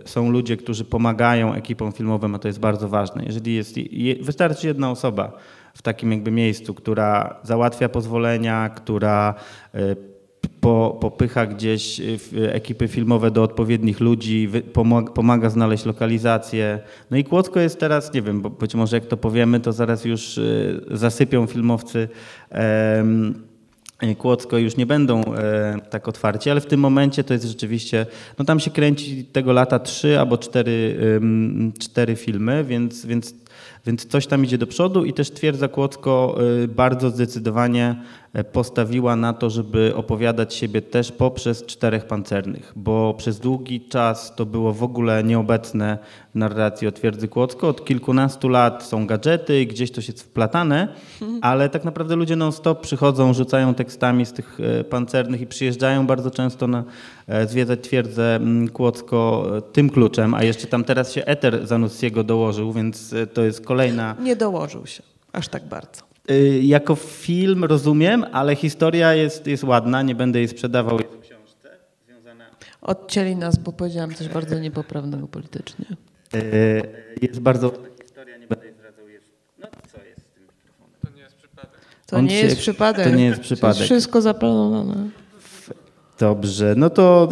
[0.05, 3.25] Są ludzie, którzy pomagają ekipom filmowym, a to jest bardzo ważne.
[3.27, 5.33] Jeżeli jest, je, wystarczy jedna osoba
[5.75, 9.35] w takim jakby miejscu, która załatwia pozwolenia, która
[9.75, 9.97] e,
[10.61, 16.79] po, popycha gdzieś w- ekipy filmowe do odpowiednich ludzi, pomaga, pomaga znaleźć lokalizację.
[17.11, 20.05] No i Kłodzko jest teraz, nie wiem, bo być może jak to powiemy, to zaraz
[20.05, 22.09] już y, zasypią filmowcy
[24.18, 28.07] Kłodzko już nie będą e, tak otwarci, ale w tym momencie to jest rzeczywiście,
[28.39, 30.99] no tam się kręci tego lata trzy albo cztery,
[31.79, 33.35] cztery filmy, więc, więc,
[33.87, 38.03] więc coś tam idzie do przodu i też Twierdza Kłodzko y, bardzo zdecydowanie
[38.53, 44.47] postawiła na to, żeby opowiadać siebie też poprzez czterech pancernych, bo przez długi czas to
[44.47, 45.99] było w ogóle nieobecne
[46.35, 47.68] w narracji o Twierdzy Kłodzko.
[47.68, 50.89] Od kilkunastu lat są gadżety, gdzieś to jest wplatane,
[51.41, 56.30] ale tak naprawdę ludzie non-stop przychodzą, rzucają tekstami z tych e, pancernych i przyjeżdżają bardzo
[56.30, 56.85] często na
[57.26, 62.24] e, zwiedzać Twierdzę mm, Kłodzko e, tym kluczem, a jeszcze tam teraz się Eter Zanussiego
[62.24, 66.04] dołożył, więc e, to jest kolejna Nie dołożył się aż tak bardzo.
[66.31, 70.99] Y, Jako film rozumiem, ale historia jest, jest ładna, nie będę jej sprzedawał.
[70.99, 71.70] Jest w książce
[72.07, 72.45] związana.
[72.83, 75.87] Odcięli nas, bo powiedziałam coś bardzo niepoprawnego politycznie.
[76.35, 76.83] Y,
[77.22, 79.09] Jest bardzo ładna historia, nie będę jej zdradzał.
[79.09, 79.27] Jest,
[79.59, 81.01] no co jest z tym mikrofonem?
[81.01, 81.70] To nie jest przypadek.
[82.07, 83.09] To nie się- jest przypadek.
[83.11, 83.77] to nie jest przypadek.
[83.79, 85.09] jest wszystko zaplanowane.
[86.19, 87.29] Dobrze, no to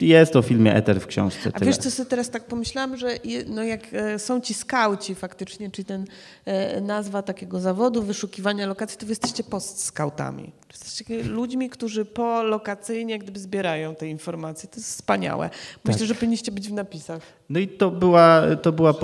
[0.00, 1.50] jest o filmie Eter w książce.
[1.54, 1.66] A tyle.
[1.70, 5.70] wiesz, co sobie teraz tak pomyślałam, że je, no jak e, są ci skauci faktycznie,
[5.70, 6.04] czyli ten
[6.44, 10.52] e, nazwa takiego zawodu, wyszukiwania lokacji, to wy jesteście post-skautami.
[10.72, 14.68] Jesteście ludźmi, którzy polokacyjnie gdyby zbierają te informacje.
[14.68, 15.50] To jest wspaniałe.
[15.84, 16.08] Myślę, Tak.
[16.08, 17.22] że powinniście być w napisach.
[17.48, 18.94] No i to była, to była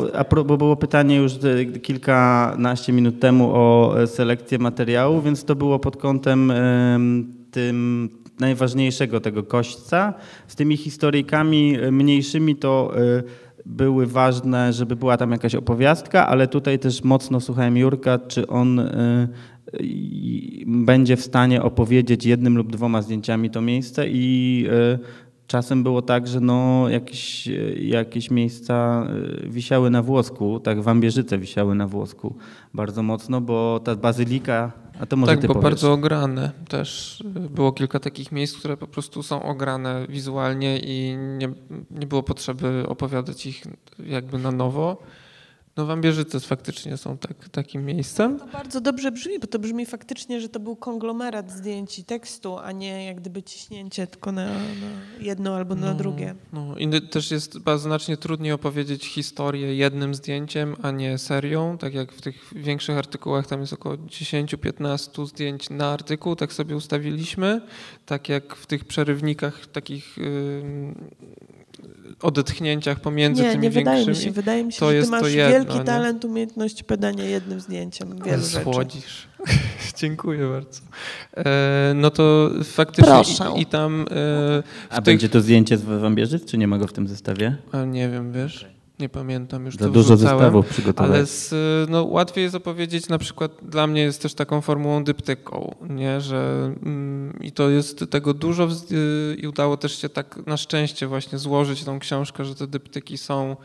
[0.47, 5.78] bo było pytanie już e, kilkanaście minut temu o e, selekcję materiału, więc to było
[5.78, 10.14] pod kątem em, tym najważniejszego tego kośćca.
[10.47, 13.22] Z tymi historyjkami e, mniejszymi to e,
[13.66, 18.78] były ważne, żeby była tam jakaś opowiastka, ale tutaj też mocno słuchałem Jurka, czy on
[18.80, 19.28] e,
[20.66, 24.66] będzie w stanie opowiedzieć jednym lub dwoma zdjęciami to miejsce i
[25.51, 29.07] czasem było tak, że no jakieś, e, jakieś miejsca
[29.44, 32.34] e, wisiały na włosku, tak Wambierzyce wisiały na włosku
[32.74, 35.62] bardzo mocno, bo ta bazylika, a to może tak, bo powiesz.
[35.62, 37.20] bardzo ograne też.
[37.20, 41.48] y, Było kilka takich miejsc, które po prostu są ograne wizualnie i nie,
[41.90, 43.62] nie było potrzeby opowiadać ich
[44.07, 45.03] jakby na nowo.
[45.77, 48.39] No Wambierzyce faktycznie są tak, takim miejscem.
[48.39, 52.59] To bardzo dobrze brzmi, bo to brzmi faktycznie, że to był konglomerat zdjęć i tekstu,
[52.59, 54.61] a nie jak gdyby ciśnięcie tylko na, na
[55.21, 56.35] jedno albo na drugie.
[56.53, 61.79] No, i też jest znacznie trudniej opowiedzieć historię jednym zdjęciem, a nie serią.
[61.79, 66.77] Tak jak w tych większych artykułach tam jest około 10-15 zdjęć na artykuł, tak sobie
[66.77, 67.61] ustawiliśmy.
[68.07, 71.11] Tak jak w tych przerywnikach, takich ym,
[72.22, 74.24] odetchnięciach pomiędzy Nie, tymi nie wydaje mi większymi.
[74.26, 74.33] się.
[74.33, 75.85] Wydaje mi się, to że ty jest to masz jedno, wielki nie?
[75.85, 78.43] talent, umiejętności podania jednym zdjęciem wielu.
[78.43, 79.28] Słodzisz.
[79.97, 80.81] Dziękuję bardzo.
[81.37, 83.45] E, no to faktycznie Proszę.
[83.57, 86.87] i, i tam e, A tych, będzie to zdjęcie z Wambierzyc, czy nie ma go
[86.87, 87.57] w tym zestawie?
[87.72, 88.66] a nie wiem, wiesz,
[89.01, 90.62] nie pamiętam już Za to dużo wrzucałem.
[90.62, 90.96] zestawów.
[90.96, 91.55] Ale z,
[91.90, 96.20] no, łatwiej jest opowiedzieć, na przykład dla mnie jest też taką formułą dyptyką, nie?
[96.20, 101.07] że mm, i to jest tego dużo y, i udało też się tak na szczęście
[101.07, 103.57] właśnie złożyć tą książkę, że te dyptyki są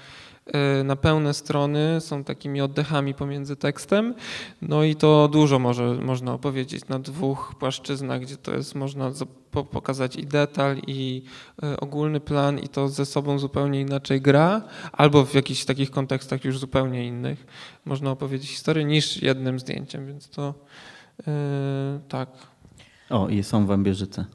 [0.84, 4.14] na pełne strony, są takimi oddechami pomiędzy tekstem,
[4.62, 9.26] no i to dużo może, można opowiedzieć na dwóch płaszczyznach, gdzie to jest, można za-
[9.52, 11.24] po- pokazać i detal, i
[11.64, 16.46] y, ogólny plan, i to ze sobą zupełnie inaczej gra, albo w jakichś takich kontekstach
[16.46, 17.46] już zupełnie innych
[17.86, 20.54] można opowiedzieć historię niż jednym zdjęciem, więc to
[21.18, 21.26] yy,
[22.10, 22.30] tak.
[23.10, 24.26] O, i są Wambierzyce.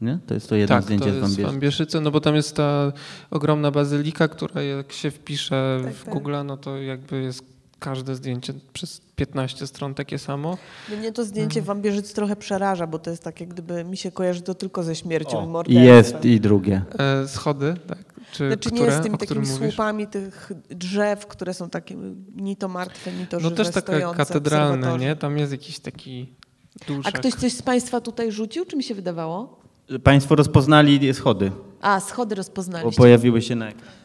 [0.00, 0.18] Nie?
[0.26, 1.46] To jest to jedno tak, zdjęcie to jest Wambierzyc.
[1.52, 2.92] Wambierzyce, no bo tam jest ta
[3.30, 6.14] ogromna bazylika, która jak się wpisze Tak, w tak.
[6.14, 7.44] Google, no to jakby jest
[7.78, 10.58] każde zdjęcie przez 15 stron takie samo.
[10.98, 14.42] Mnie to zdjęcie Wambierzyc trochę przeraża, bo to jest tak, jak gdyby mi się kojarzy
[14.42, 15.84] to tylko ze śmiercią i I morderstwem.
[15.96, 16.82] jest i drugie.
[16.98, 18.14] E, schody, tak?
[18.32, 19.56] Czy Znaczy które, nie z tymi o takimi mówisz?
[19.74, 21.96] słupami tych drzew, które są takie
[22.36, 25.16] ni to martwe, ni to No żywe, też taka stojące, katedralne, nie?
[25.16, 26.34] Tam jest jakiś taki
[26.82, 27.14] A duszek.
[27.18, 29.65] ktoś coś z Państwa tutaj rzucił, czy mi się wydawało?
[30.02, 32.96] Państwo rozpoznali schody, A, schody bo rozpoznaliście.
[32.98, 33.96] pojawiły się na ekranie.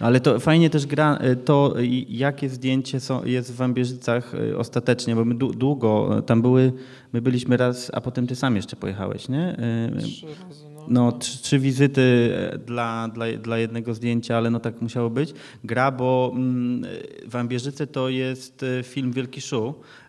[0.00, 1.74] No, Ale to fajnie też gra y, to,
[2.08, 6.72] jakie zdjęcie są, jest w Wambierzycach y, ostatecznie, bo my dłu- długo y, tam były,
[7.12, 9.56] my byliśmy raz, a potem ty sam jeszcze pojechałeś, nie?
[10.02, 10.76] Trzy razy, no.
[10.88, 15.34] No, trzy, trzy wizyty e, dla, dla, dla jednego zdjęcia, ale no tak musiało być.
[15.64, 20.05] Gra, bo mm, e, Wambierzyce to jest e, film Wielki Szu e,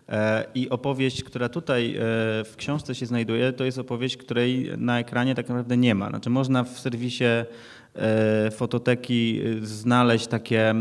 [0.54, 2.00] i opowieść, która tutaj e,
[2.44, 6.08] w książce się znajduje, to jest opowieść, której na ekranie tak naprawdę nie ma.
[6.08, 10.74] Znaczy można w serwisie e, fototeki e, znaleźć takie e,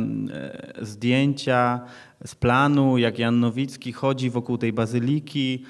[0.82, 1.80] zdjęcia
[2.26, 5.64] z planu, jak Jan Nowicki chodzi wokół tej bazyliki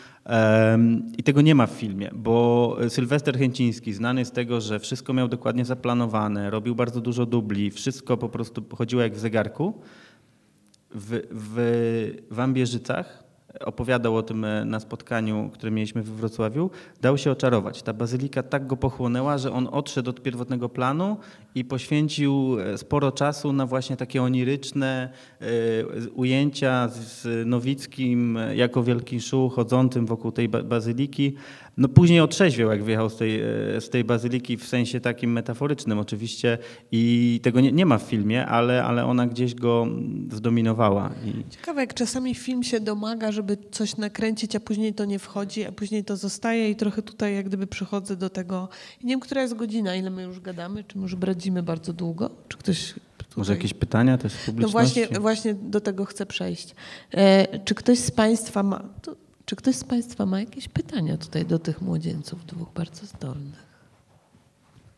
[1.17, 5.27] i tego nie ma w filmie, bo Sylwester Chęciński znany z tego, że wszystko miał
[5.27, 9.81] dokładnie zaplanowane, robił bardzo dużo dubli, wszystko po prostu chodziło jak w zegarku.
[10.95, 13.26] W, w Wambierzycach
[13.59, 16.69] opowiadał o tym e, na spotkaniu, które mieliśmy we Wrocławiu,
[17.01, 17.81] dał się oczarować.
[17.83, 21.17] Ta bazylika tak go pochłonęła, że on odszedł od pierwotnego planu
[21.55, 25.09] i poświęcił e, sporo czasu na właśnie takie oniryczne
[25.41, 25.45] e,
[26.09, 31.35] ujęcia z Nowickim jako wielki szu chodzącym wokół tej ba- bazyliki.
[31.77, 33.45] No później otrzeźwiał, jak wyjechał z tej, e,
[33.81, 36.57] z tej bazyliki w sensie takim metaforycznym oczywiście
[36.91, 39.87] i tego nie, nie ma w filmie, ale, ale ona gdzieś go
[40.31, 41.11] zdominowała.
[41.25, 45.65] I Ciekawe, jak czasami film się domaga, żeby coś nakręcić, a później to nie wchodzi,
[45.65, 48.69] a później to zostaje i trochę tutaj jak gdyby przychodzę do tego.
[49.03, 52.29] Nie wiem, która jest godzina, ile my już gadamy, czy może bradzimy bardzo długo?
[52.47, 53.33] Czy ktoś tutaj...
[53.37, 54.99] może jakieś pytania też z No publiczności?
[55.01, 56.75] właśnie, właśnie do tego chcę przejść.
[57.11, 58.83] E, czy ktoś z Państwa ma...
[59.01, 59.15] To,
[59.47, 63.67] czy ktoś z Państwa ma jakieś pytania tutaj do tych młodzieńców, dwóch bardzo zdolnych?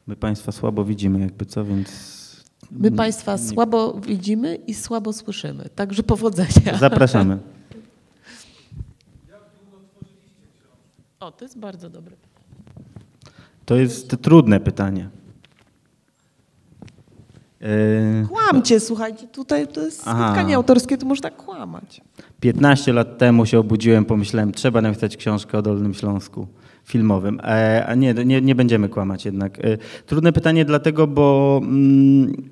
[0.08, 1.90] My Państwa słabo widzimy jakby co, więc...
[2.72, 6.78] My Państwa nie- słabo widzimy i słabo słyszymy, także powodzenia.
[6.80, 7.38] Zapraszamy.
[11.20, 12.16] O, to jest bardzo dobre.
[13.66, 15.10] To jest trudne pytanie.
[17.62, 20.26] Yy, Kłamcie, słuchajcie, tutaj to jest Aha.
[20.26, 22.02] spotkanie autorskie, to można kłamać.
[22.40, 26.48] 15 lat temu się obudziłem, pomyślałem, trzeba napisać książkę o Dolnym Śląsku
[26.86, 27.40] filmowym.
[27.44, 29.66] E, a nie, nie, nie będziemy kłamać jednak.
[29.66, 32.50] E, trudne pytanie dlatego, bo mm,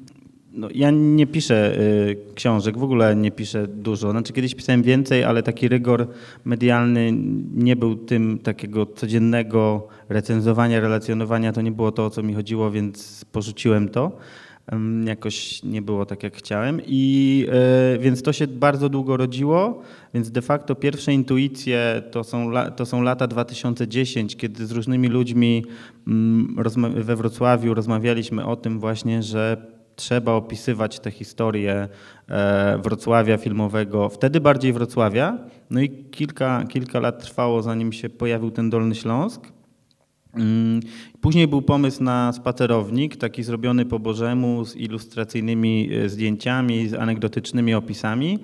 [0.58, 4.12] no, ja nie piszę y, książek, w ogóle nie piszę dużo.
[4.12, 6.08] Znaczy kiedyś pisałem więcej, ale taki rygor
[6.46, 7.14] medialny
[7.56, 11.54] nie był tym takiego codziennego recenzowania, relacjonowania.
[11.54, 14.12] To nie było to, o co mi chodziło, więc porzuciłem to.
[15.06, 16.82] Jakoś nie było tak, jak chciałem.
[16.88, 19.82] I e, więc to się bardzo długo rodziło,
[20.14, 25.66] więc de facto pierwsze intuicje to są, to są lata 2010, kiedy z różnymi ludźmi
[26.08, 26.56] mm,
[26.96, 31.88] we Wrocławiu rozmawialiśmy o tym właśnie, że trzeba opisywać tę historię
[32.30, 35.38] e, Wrocławia filmowego, wtedy bardziej Wrocławia.
[35.70, 39.57] No i kilka, kilka lat trwało, zanim się pojawił ten Dolny Śląsk.
[40.38, 40.80] Mm,
[41.22, 47.74] Później był pomysł na spacerownik, taki zrobiony po Bożemu z ilustracyjnymi e, zdjęciami, z anegdotycznymi
[47.74, 48.40] opisami.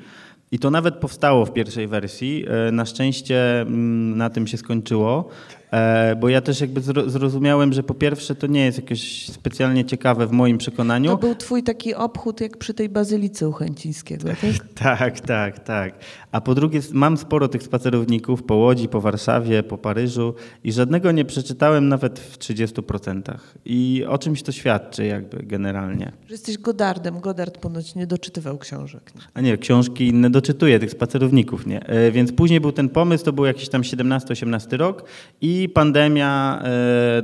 [0.52, 2.46] I to nawet powstało w pierwszej wersji.
[2.68, 5.30] E, Na szczęście mm, na tym się skończyło.
[5.74, 9.86] E, bo ja też jakby zro, zrozumiałem, że po pierwsze to nie jest jakieś specjalnie
[9.86, 11.12] ciekawe w moim przekonaniu.
[11.12, 14.38] To był twój taki obchód jak przy tej bazylice u Chęcińskiego, tak?
[14.76, 15.94] Tak, tak, tak.
[16.32, 21.12] A po drugie, mam sporo tych spacerowników po Łodzi, po Warszawie, po Paryżu i żadnego
[21.12, 23.22] nie przeczytałem nawet w 30%.
[23.66, 26.12] I o czymś to świadczy jakby generalnie.
[26.28, 27.20] Że jesteś Godardem.
[27.20, 29.12] Godard ponoć nie doczytywał książek.
[29.34, 31.86] A nie, książki inne doczytuję, tych spacerowników nie.
[31.86, 35.04] E, Więc później był ten pomysł, to był jakiś tam 17-18 rok
[35.42, 37.24] i pandemia, e,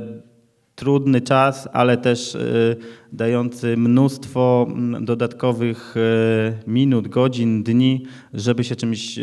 [0.74, 2.40] trudny czas, ale też e,
[3.12, 4.66] dający mnóstwo
[5.00, 8.04] dodatkowych e, minut, godzin, dni,
[8.34, 9.22] żeby się czymś e,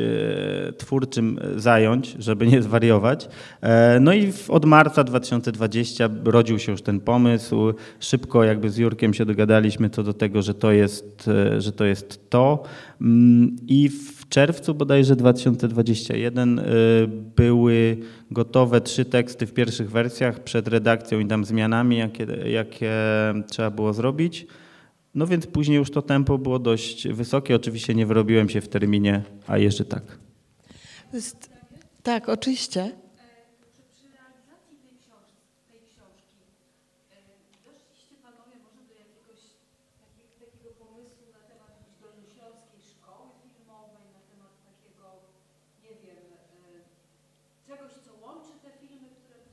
[0.77, 3.29] twórczym zająć, żeby nie zwariować.
[3.61, 7.73] E, No i od marca 2020 rodził się już ten pomysł.
[7.99, 11.85] Szybko jakby z Jurkiem się dogadaliśmy co do tego, że to jest, e, że to,
[11.85, 12.63] jest to.
[13.01, 16.63] Mm, I w czerwcu bodajże 2021 y,
[17.35, 17.97] były
[18.31, 22.91] gotowe trzy teksty w pierwszych wersjach przed redakcją i tam zmianami, jakie, jakie
[23.49, 24.47] trzeba było zrobić.
[25.15, 27.55] No więc później już to tempo było dość wysokie.
[27.55, 30.03] Oczywiście nie wyrobiłem się w terminie, a jeszcze tak.
[31.13, 31.49] Jest...
[32.03, 32.91] Tak, oczywiście.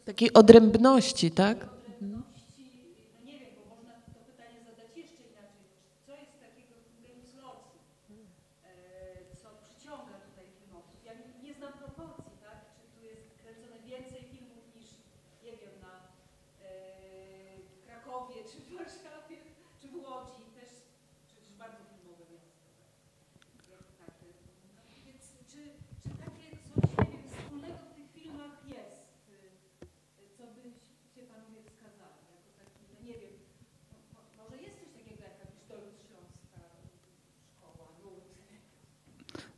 [0.04, 1.73] Takiej odrębności, tak?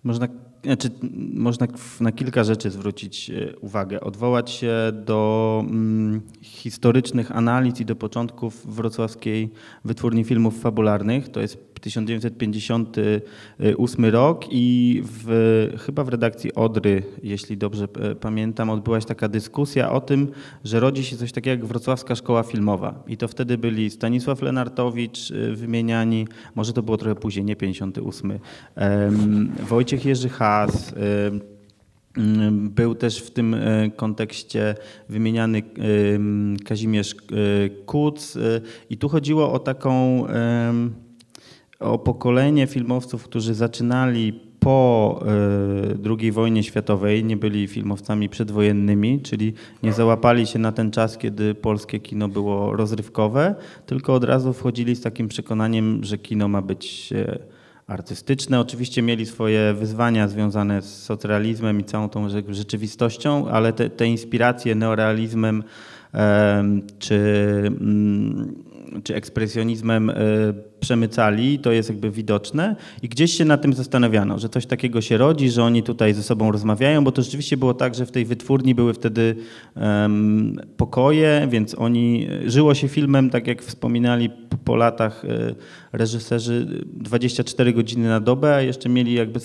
[0.06, 0.28] Można,
[0.64, 0.90] znaczy,
[1.34, 1.66] można
[2.00, 4.00] na kilka rzeczy zwrócić e, uwagę.
[4.00, 9.50] Odwołać się do mm, historycznych analiz i do początków wrocławskiej
[9.84, 11.28] wytwórni filmów fabularnych.
[11.28, 19.00] To jest 1958 rok i w, chyba w redakcji Odry, jeśli dobrze e, pamiętam, odbyła
[19.00, 20.28] się taka dyskusja o tym,
[20.64, 23.02] że rodzi się coś takiego jak Wrocławska Szkoła Filmowa.
[23.06, 28.38] I to wtedy byli Stanisław Lenartowicz e, wymieniani, może to było trochę później, nie 58,
[28.74, 30.94] em, Wojciech Jerzy Haas,
[32.52, 34.74] Był też w tym e, kontekście
[35.08, 35.62] wymieniany
[36.64, 37.14] Kazimierz
[37.86, 38.38] Kuc
[38.90, 40.26] i tu chodziło o taką
[41.80, 45.20] o pokolenie filmowców, którzy zaczynali po
[46.06, 49.52] e, II wojnie światowej, nie byli filmowcami przedwojennymi, czyli
[49.82, 53.54] nie załapali się na ten czas, kiedy polskie kino było rozrywkowe,
[53.86, 57.38] tylko od razu wchodzili z takim przekonaniem, że kino ma być e,
[57.86, 58.60] artystyczne.
[58.60, 64.06] Oczywiście mieli swoje wyzwania związane z socrealizmem i całą tą rze- rzeczywistością, ale te, te
[64.06, 65.64] inspiracje neorealizmem em,
[66.98, 67.14] czy,
[67.66, 68.64] mm,
[69.02, 70.14] czy ekspresjonizmem e,
[70.80, 72.76] przemycali, to jest jakby widoczne.
[73.02, 76.22] I gdzieś się na tym zastanawiano, że coś takiego się rodzi, że oni tutaj ze
[76.22, 79.36] sobą rozmawiają, bo to rzeczywiście było tak, że w tej wytwórni były wtedy
[79.74, 84.30] em, pokoje, więc oni, żyło się filmem, tak jak wspominali
[84.64, 85.54] po, latach e,
[85.92, 89.40] reżyserzy, 24 godziny na dobę, a jeszcze mieli jakby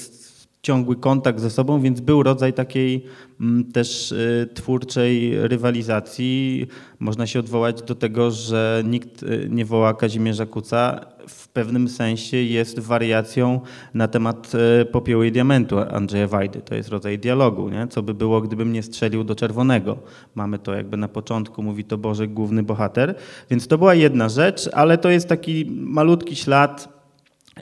[0.62, 3.06] ciągły kontakt ze sobą, więc był rodzaj takiej
[3.42, 6.68] mm, też y, twórczej rywalizacji.
[7.00, 11.06] Można się odwołać do tego, że nikt y, nie woła Kazimierza Kuca.
[11.28, 13.62] W pewnym sensie jest wariacją
[13.94, 14.52] na temat
[14.82, 16.62] y, popiołu i diamentu Andrzeja Wajdy.
[16.62, 17.88] To jest rodzaj dialogu, nie?
[17.88, 19.98] co by było, gdybym nie strzelił do czerwonego.
[20.36, 23.16] Mamy to jakby na początku, mówi to Bożek, główny bohater.
[23.50, 27.02] Więc to była jedna rzecz, ale to jest taki malutki ślad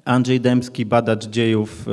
[0.06, 1.86] Andrzej Dębski, badacz dziejów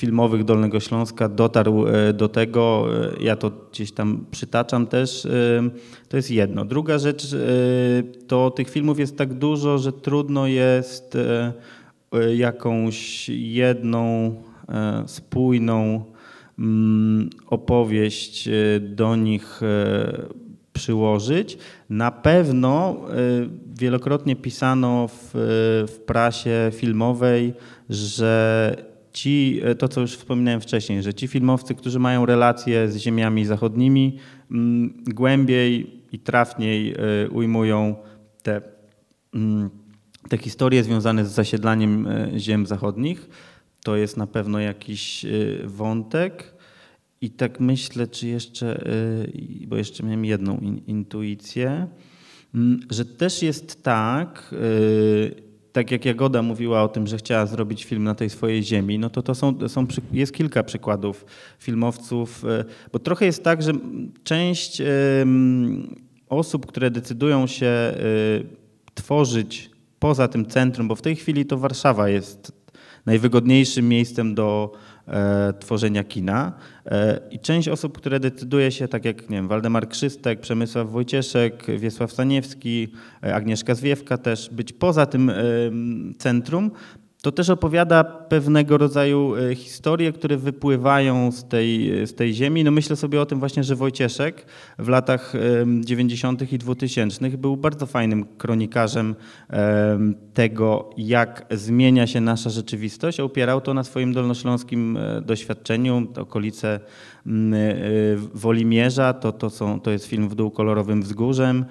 [0.00, 2.86] filmowych Dolnego Śląska, dotarł e, do tego.
[3.20, 5.26] e, Ja to gdzieś tam przytaczam też.
[5.26, 5.30] e,
[6.08, 6.64] To jest jedno.
[6.64, 7.36] Druga rzecz,
[8.26, 11.18] to tych filmów jest tak dużo, że trudno jest
[12.36, 14.34] jakąś jedną
[15.06, 16.04] spójną
[16.58, 18.48] mm, opowieść
[18.80, 19.60] do nich
[20.72, 21.58] przyłożyć.
[21.90, 22.96] Na pewno
[23.78, 25.30] wielokrotnie pisano w,
[25.88, 27.52] w prasie filmowej,
[27.90, 33.44] że ci, to co już wspominałem wcześniej, że ci filmowcy, którzy mają relacje z ziemiami
[33.44, 34.18] zachodnimi,
[34.50, 36.94] mm, głębiej i trafniej
[37.24, 37.96] y, ujmują
[38.42, 38.62] te,
[39.34, 39.70] mm,
[40.28, 43.28] te historie związane z zasiedlaniem y, ziem zachodnich.
[43.84, 45.26] To jest na pewno jakiś
[45.64, 46.54] wątek.
[47.20, 48.84] I tak myślę, czy jeszcze,
[49.66, 51.86] bo jeszcze miałem jedną in, intuicję,
[52.54, 54.54] mm, że też jest tak,
[55.72, 59.10] tak jak Jagoda mówiła o tym, że chciała zrobić film na tej swojej ziemi, no
[59.10, 61.24] to to są, są, jest kilka przykładów
[61.58, 63.72] filmowców, y, bo trochę jest tak, że
[64.24, 64.82] część
[66.28, 67.94] osób, które decydują się
[68.94, 72.60] tworzyć poza tym centrum, bo w tej chwili to Warszawa jest
[73.06, 74.89] najwygodniejszym miejscem do e,
[75.60, 76.52] tworzenia kina.
[76.86, 81.64] E, I część osób, które decyduje się, tak jak nie wiem, Waldemar Krzystek, Przemysław Wojcieszek,
[81.78, 82.88] Wiesław Staniewski,
[83.22, 85.34] e, Agnieszka Zwiewka też, być poza tym e,
[86.18, 86.70] centrum,
[87.22, 92.64] to też opowiada pewnego rodzaju e, historie, które wypływają z tej, z tej ziemi.
[92.64, 94.46] No myślę sobie o tym właśnie, że Wojcieszek
[94.78, 95.32] w latach
[95.80, 96.52] 90.
[96.52, 99.14] i 2000 był bardzo fajnym kronikarzem
[100.34, 103.20] tego, jak zmienia się nasza rzeczywistość.
[103.20, 106.80] Opierał to na swoim dolnośląskim e, doświadczeniu, okolice e,
[108.34, 111.64] Wolimierza, to, to, są, to jest film w dół kolorowym wzgórzem,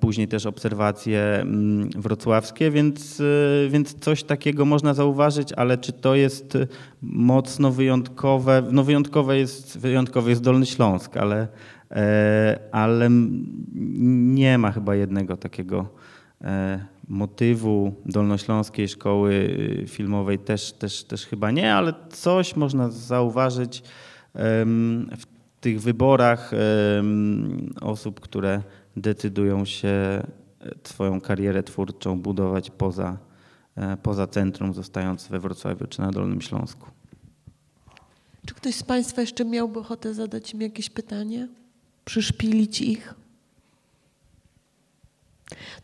[0.00, 6.14] później też obserwacje mm, wrocławskie, więc, e, więc coś takiego można zauważyć, ale czy to
[6.14, 6.58] jest
[7.02, 8.62] mocno wyjątkowe?
[8.70, 11.48] No wyjątkowe jest, wyjątkowy jest Dolny Śląsk, ale,
[11.90, 13.08] e, ale
[14.30, 15.88] nie ma chyba jednego takiego
[16.40, 19.56] e, motywu dolnośląskiej szkoły
[19.88, 23.82] filmowej też, też, też chyba nie, ale coś można zauważyć
[25.18, 25.26] w
[25.60, 26.50] tych wyborach
[27.80, 28.62] osób, które
[28.96, 30.24] decydują się e,
[30.84, 33.18] swoją karierę twórczą budować poza,
[33.76, 36.90] e, poza centrum, zostając we Wrocławiu czy na Dolnym Śląsku.
[38.46, 41.48] Czy ktoś z Państwa jeszcze miałby ochotę zadać mi jakieś pytanie?
[42.04, 43.14] Przyszpilić ich?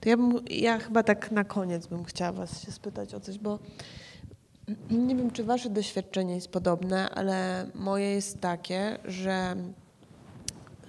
[0.00, 3.38] To ja, bym, ja chyba tak na koniec bym chciała Was się spytać o coś,
[3.38, 3.58] bo
[4.90, 9.56] nie wiem, czy Wasze doświadczenie jest podobne, ale moje jest takie, że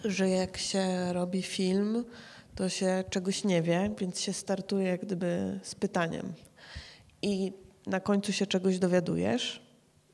[0.03, 2.05] że jak się robi film,
[2.55, 6.33] to się czegoś nie wie, więc się startuje jak gdyby z pytaniem.
[7.21, 7.53] I
[7.87, 9.61] na końcu się czegoś dowiadujesz.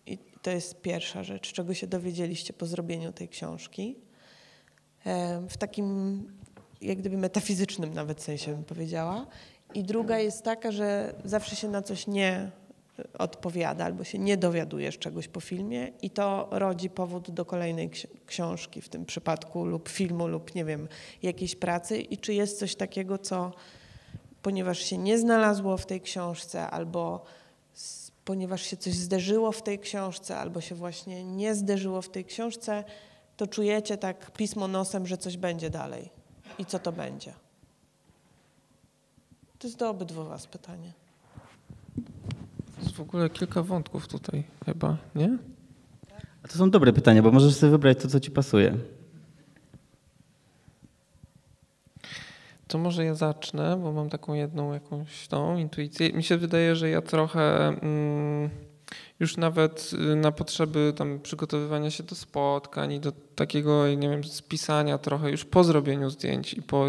[0.06, 3.96] I to jest pierwsza rzecz, czego się dowiedzieliście po zrobieniu tej książki.
[5.50, 6.24] W takim
[6.82, 9.28] jak gdyby metafizycznym nawet sensie bym powiedziała.
[9.74, 12.52] I druga jest taka, że zawsze się na coś nie
[13.20, 17.89] odpowiada albo się nie dowiadujesz czegoś po filmie i to rodzi powód do kolejnej
[18.26, 20.88] książki w tym przypadku lub filmu lub nie wiem,
[21.24, 23.52] jakiejś pracy i czy jest coś takiego, co
[24.41, 27.26] ponieważ się nie znalazło w tej książce albo
[28.26, 32.84] ponieważ się coś zderzyło w tej książce albo się właśnie nie zderzyło w tej książce,
[33.38, 36.10] to czujecie tak pismo nosem, że coś będzie dalej.
[36.60, 37.34] I co to będzie?
[39.60, 40.93] To jest do obydwu Was pytanie.
[43.00, 45.38] W ogóle kilka wątków tutaj chyba, nie?
[46.43, 48.78] A to są dobre pytania, bo możesz sobie wybrać to, co ci pasuje.
[52.68, 56.14] To może ja zacznę, bo mam taką jedną jakąś tą intuicję.
[56.14, 58.50] Mi się wydaje, że ja trochę mm,
[59.20, 64.24] już nawet y, na potrzeby tam przygotowywania się do spotkań i do takiego, nie wiem,
[64.24, 66.86] spisania trochę już po zrobieniu zdjęć i po,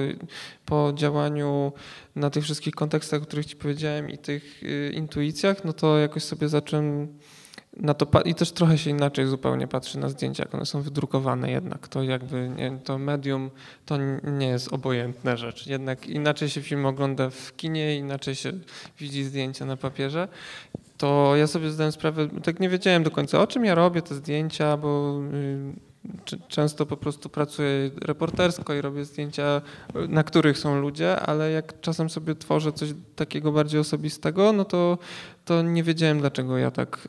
[0.66, 1.72] po działaniu
[2.16, 6.22] na tych wszystkich kontekstach, o których ci powiedziałem i tych y, intuicjach, no to jakoś
[6.22, 7.18] sobie zacząłem
[7.76, 11.50] na to i też trochę się inaczej zupełnie patrzy na zdjęcia, jak one są wydrukowane
[11.50, 11.88] jednak.
[11.88, 13.50] To jakby nie, to medium
[13.86, 15.66] to nie jest obojętna rzecz.
[15.66, 18.52] Jednak inaczej się film ogląda w kinie, inaczej się
[18.98, 20.28] widzi zdjęcia na papierze
[21.00, 24.14] to ja sobie zdałem sprawę, tak nie wiedziałem do końca o czym ja robię te
[24.14, 25.89] zdjęcia, bo y,
[26.48, 29.62] często po prostu pracuję reportersko i robię zdjęcia,
[30.09, 34.98] na których są ludzie, ale jak czasem sobie tworzę coś takiego bardziej osobistego, no to,
[35.44, 37.09] to nie wiedziałem dlaczego ja tak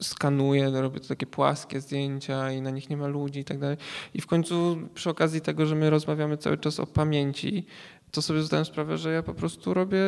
[0.00, 3.76] skanuję, robię takie płaskie zdjęcia i na nich nie ma ludzi i tak dalej.
[4.14, 7.66] I w końcu przy okazji tego, że my rozmawiamy cały czas o pamięci,
[8.10, 10.02] to sobie zdałem sprawę, że ja po prostu robię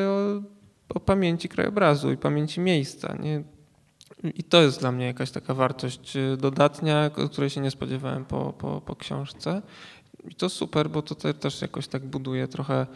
[0.88, 3.16] o pamięci krajobrazu i pamięci miejsca.
[3.20, 3.42] Nie?
[4.24, 8.52] I to jest dla mnie jakaś taka wartość y, dodatnia, której się nie spodziewałem po,
[8.52, 9.62] po, po książce.
[10.28, 12.86] I to super, bo to też jakoś tak buduje trochę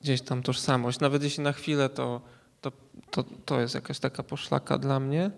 [0.00, 1.00] gdzieś tam tożsamość.
[1.00, 2.20] Nawet jeśli na chwilę to,
[2.60, 2.72] to,
[3.10, 5.30] to, to jest jakaś taka poszlaka dla mnie.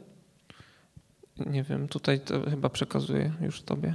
[1.46, 3.94] Nie wiem, tutaj to chyba przekazuję już tobie.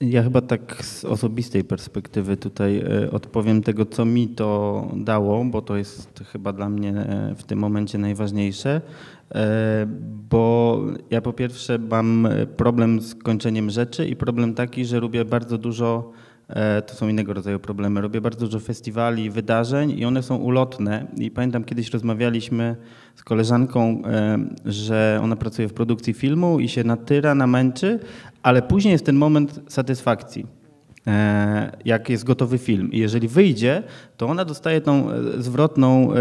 [0.00, 5.62] Ja chyba tak z osobistej perspektywy tutaj e, odpowiem tego, co mi to dało, bo
[5.62, 8.80] to jest chyba dla mnie e, w tym momencie najważniejsze.
[9.34, 9.86] E,
[10.30, 10.80] bo
[11.10, 16.12] ja po pierwsze mam problem z kończeniem rzeczy i problem taki, że lubię bardzo dużo
[16.86, 18.00] to są innego rodzaju problemy.
[18.00, 21.06] Robię bardzo dużo festiwali, wydarzeń i one są ulotne.
[21.16, 22.76] I pamiętam kiedyś rozmawialiśmy
[23.14, 28.00] z koleżanką, e, że ona pracuje w produkcji filmu i się natyra, namęczy,
[28.42, 30.46] ale później jest ten moment satysfakcji
[31.06, 32.92] e, jak jest gotowy film.
[32.92, 33.82] I jeżeli wyjdzie,
[34.16, 36.18] to ona dostaje tą e, zwrotną e,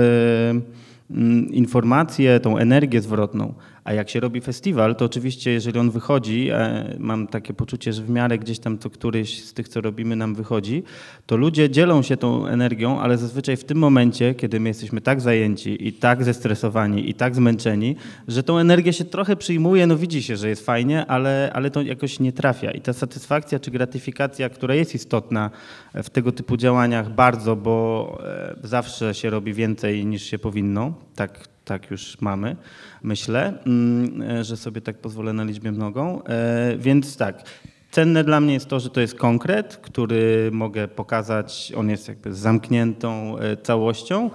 [1.51, 3.53] informację, tą energię zwrotną.
[3.83, 8.01] A jak się robi festiwal, to oczywiście, jeżeli on wychodzi, e, mam takie poczucie, że
[8.01, 10.83] w miarę gdzieś tam co któryś z tych, co robimy, nam wychodzi,
[11.25, 15.21] to ludzie dzielą się tą energią, ale zazwyczaj w tym momencie, kiedy my jesteśmy tak
[15.21, 17.95] zajęci i tak zestresowani i tak zmęczeni,
[18.27, 21.81] że tą energię się trochę przyjmuje, no widzi się, że jest fajnie, ale, ale to
[21.81, 22.71] jakoś nie trafia.
[22.71, 25.49] I ta satysfakcja czy gratyfikacja, która jest istotna
[25.93, 31.52] w tego typu działaniach bardzo, bo e, zawsze się robi więcej niż się powinno, tak,
[31.65, 32.55] tak już mamy,
[33.03, 36.23] myślę, mm, e, że sobie tak pozwolę na liczbę mnogą.
[36.23, 37.43] E, Więc tak,
[37.91, 42.33] cenne dla mnie jest to, że to jest konkret, który mogę pokazać, on jest jakby
[42.33, 44.29] zamkniętą e, całością.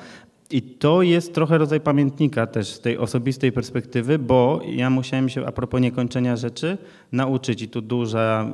[0.51, 5.47] I to jest trochę rodzaj pamiętnika też z tej osobistej perspektywy, bo ja musiałem się
[5.47, 6.79] a propos niekończenia rzeczy
[7.13, 8.47] nauczyć i tu duża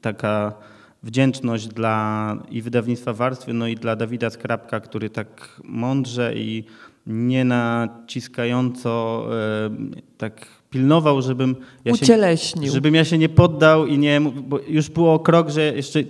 [0.00, 0.54] taka
[1.02, 6.64] wdzięczność dla i wydawnictwa Warstwy, no i dla Dawida Skrapka, który tak mądrze i
[7.06, 9.70] nie naciskająco e,
[10.18, 12.72] tak pilnował, żebym ja się, Ucieleśnił.
[12.72, 16.00] żebym ja się nie poddał i nie, bo już było krok, że jeszcze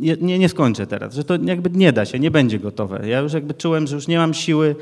[0.00, 3.08] nie, nie, skończę teraz, że to jakby nie da się, nie będzie gotowe.
[3.08, 4.76] Ja już jakby czułem, że już nie mam siły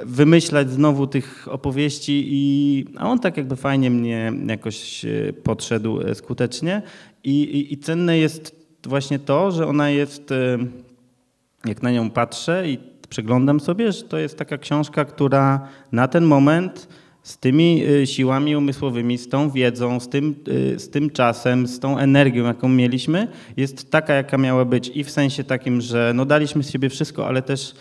[0.00, 6.14] wymyślać znowu tych opowieści i a on tak jakby fajnie mnie jakoś e, podszedł e,
[6.14, 6.82] skutecznie
[7.24, 8.56] i, i, i cenne jest
[8.86, 10.30] właśnie to, że ona jest,
[11.64, 16.24] jak na nią patrzę i przeglądam sobie, że to jest taka książka, która na ten
[16.24, 16.88] moment
[17.22, 21.80] z tymi y, siłami umysłowymi, z tą wiedzą, z tym, y, z tym czasem, z
[21.80, 26.24] tą energią, jaką mieliśmy, jest taka, jaka miała być i w sensie takim, że no
[26.24, 27.74] daliśmy z siebie wszystko, ale też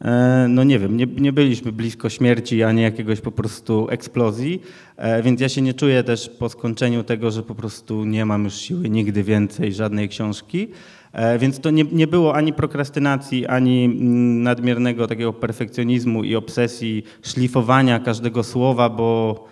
[0.00, 4.62] e, no nie wiem, nie, nie byliśmy blisko śmierci, ani jakiegoś po prostu eksplozji,
[4.96, 8.44] e, więc ja się nie czuję też po skończeniu tego, że po prostu nie mam
[8.44, 10.68] już siły nigdy więcej żadnej książki.
[11.12, 17.02] E, Więc to nie, nie było ani prokrastynacji, ani mm, nadmiernego takiego perfekcjonizmu i obsesji
[17.22, 19.44] szlifowania każdego słowa, bo,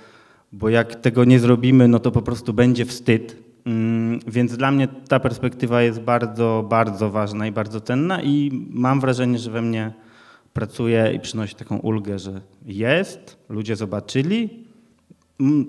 [0.52, 3.36] bo jak tego nie zrobimy, no to po prostu będzie wstyd.
[3.66, 9.00] Mm, Więc dla mnie ta perspektywa jest bardzo, bardzo ważna i bardzo cenna i mam
[9.00, 9.92] wrażenie, że we mnie
[10.52, 14.50] pracuje i przynosi taką ulgę, że jest, ludzie zobaczyli,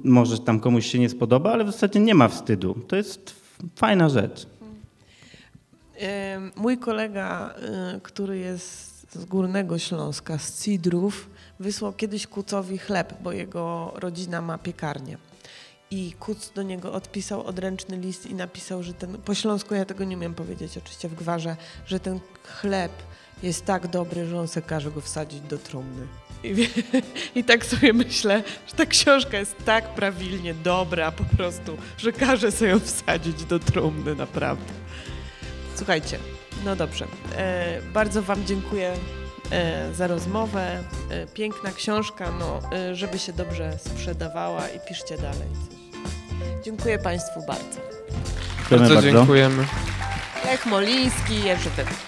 [0.03, 2.75] może tam komuś się nie spodoba, ale w zasadzie nie ma wstydu.
[2.87, 3.35] To jest
[3.75, 4.47] fajna rzecz.
[6.55, 7.53] Mój kolega,
[7.95, 11.29] y, który jest z Górnego Śląska, z Cidrów,
[11.59, 15.17] wysłał kiedyś Kucowi chleb, bo jego rodzina ma piekarnię.
[15.91, 20.03] I Kuc do niego odpisał odręczny list i napisał, że ten, po śląsku ja tego
[20.03, 21.55] nie umiem powiedzieć, oczywiście w gwarze,
[21.85, 22.91] że ten chleb
[23.43, 26.07] jest tak dobry, że on se każe go wsadzić do trumny.
[26.43, 26.69] I,
[27.39, 32.51] I tak sobie myślę, że ta książka jest tak prawilnie dobra po prostu, że każe
[32.51, 34.73] sobie ją wsadzić do trumny, naprawdę.
[35.77, 36.19] Słuchajcie,
[36.65, 37.07] no dobrze.
[37.37, 38.93] E, bardzo Wam dziękuję
[39.51, 40.83] e, za rozmowę.
[41.09, 45.47] E, piękna książka, no, e, żeby się dobrze sprzedawała i piszcie dalej.
[46.63, 47.79] Dziękuję Państwu bardzo.
[48.69, 49.65] Dziękujemy Bardzo dziękujemy.
[50.45, 52.06] Lech Moliński, Jerzy Wydra.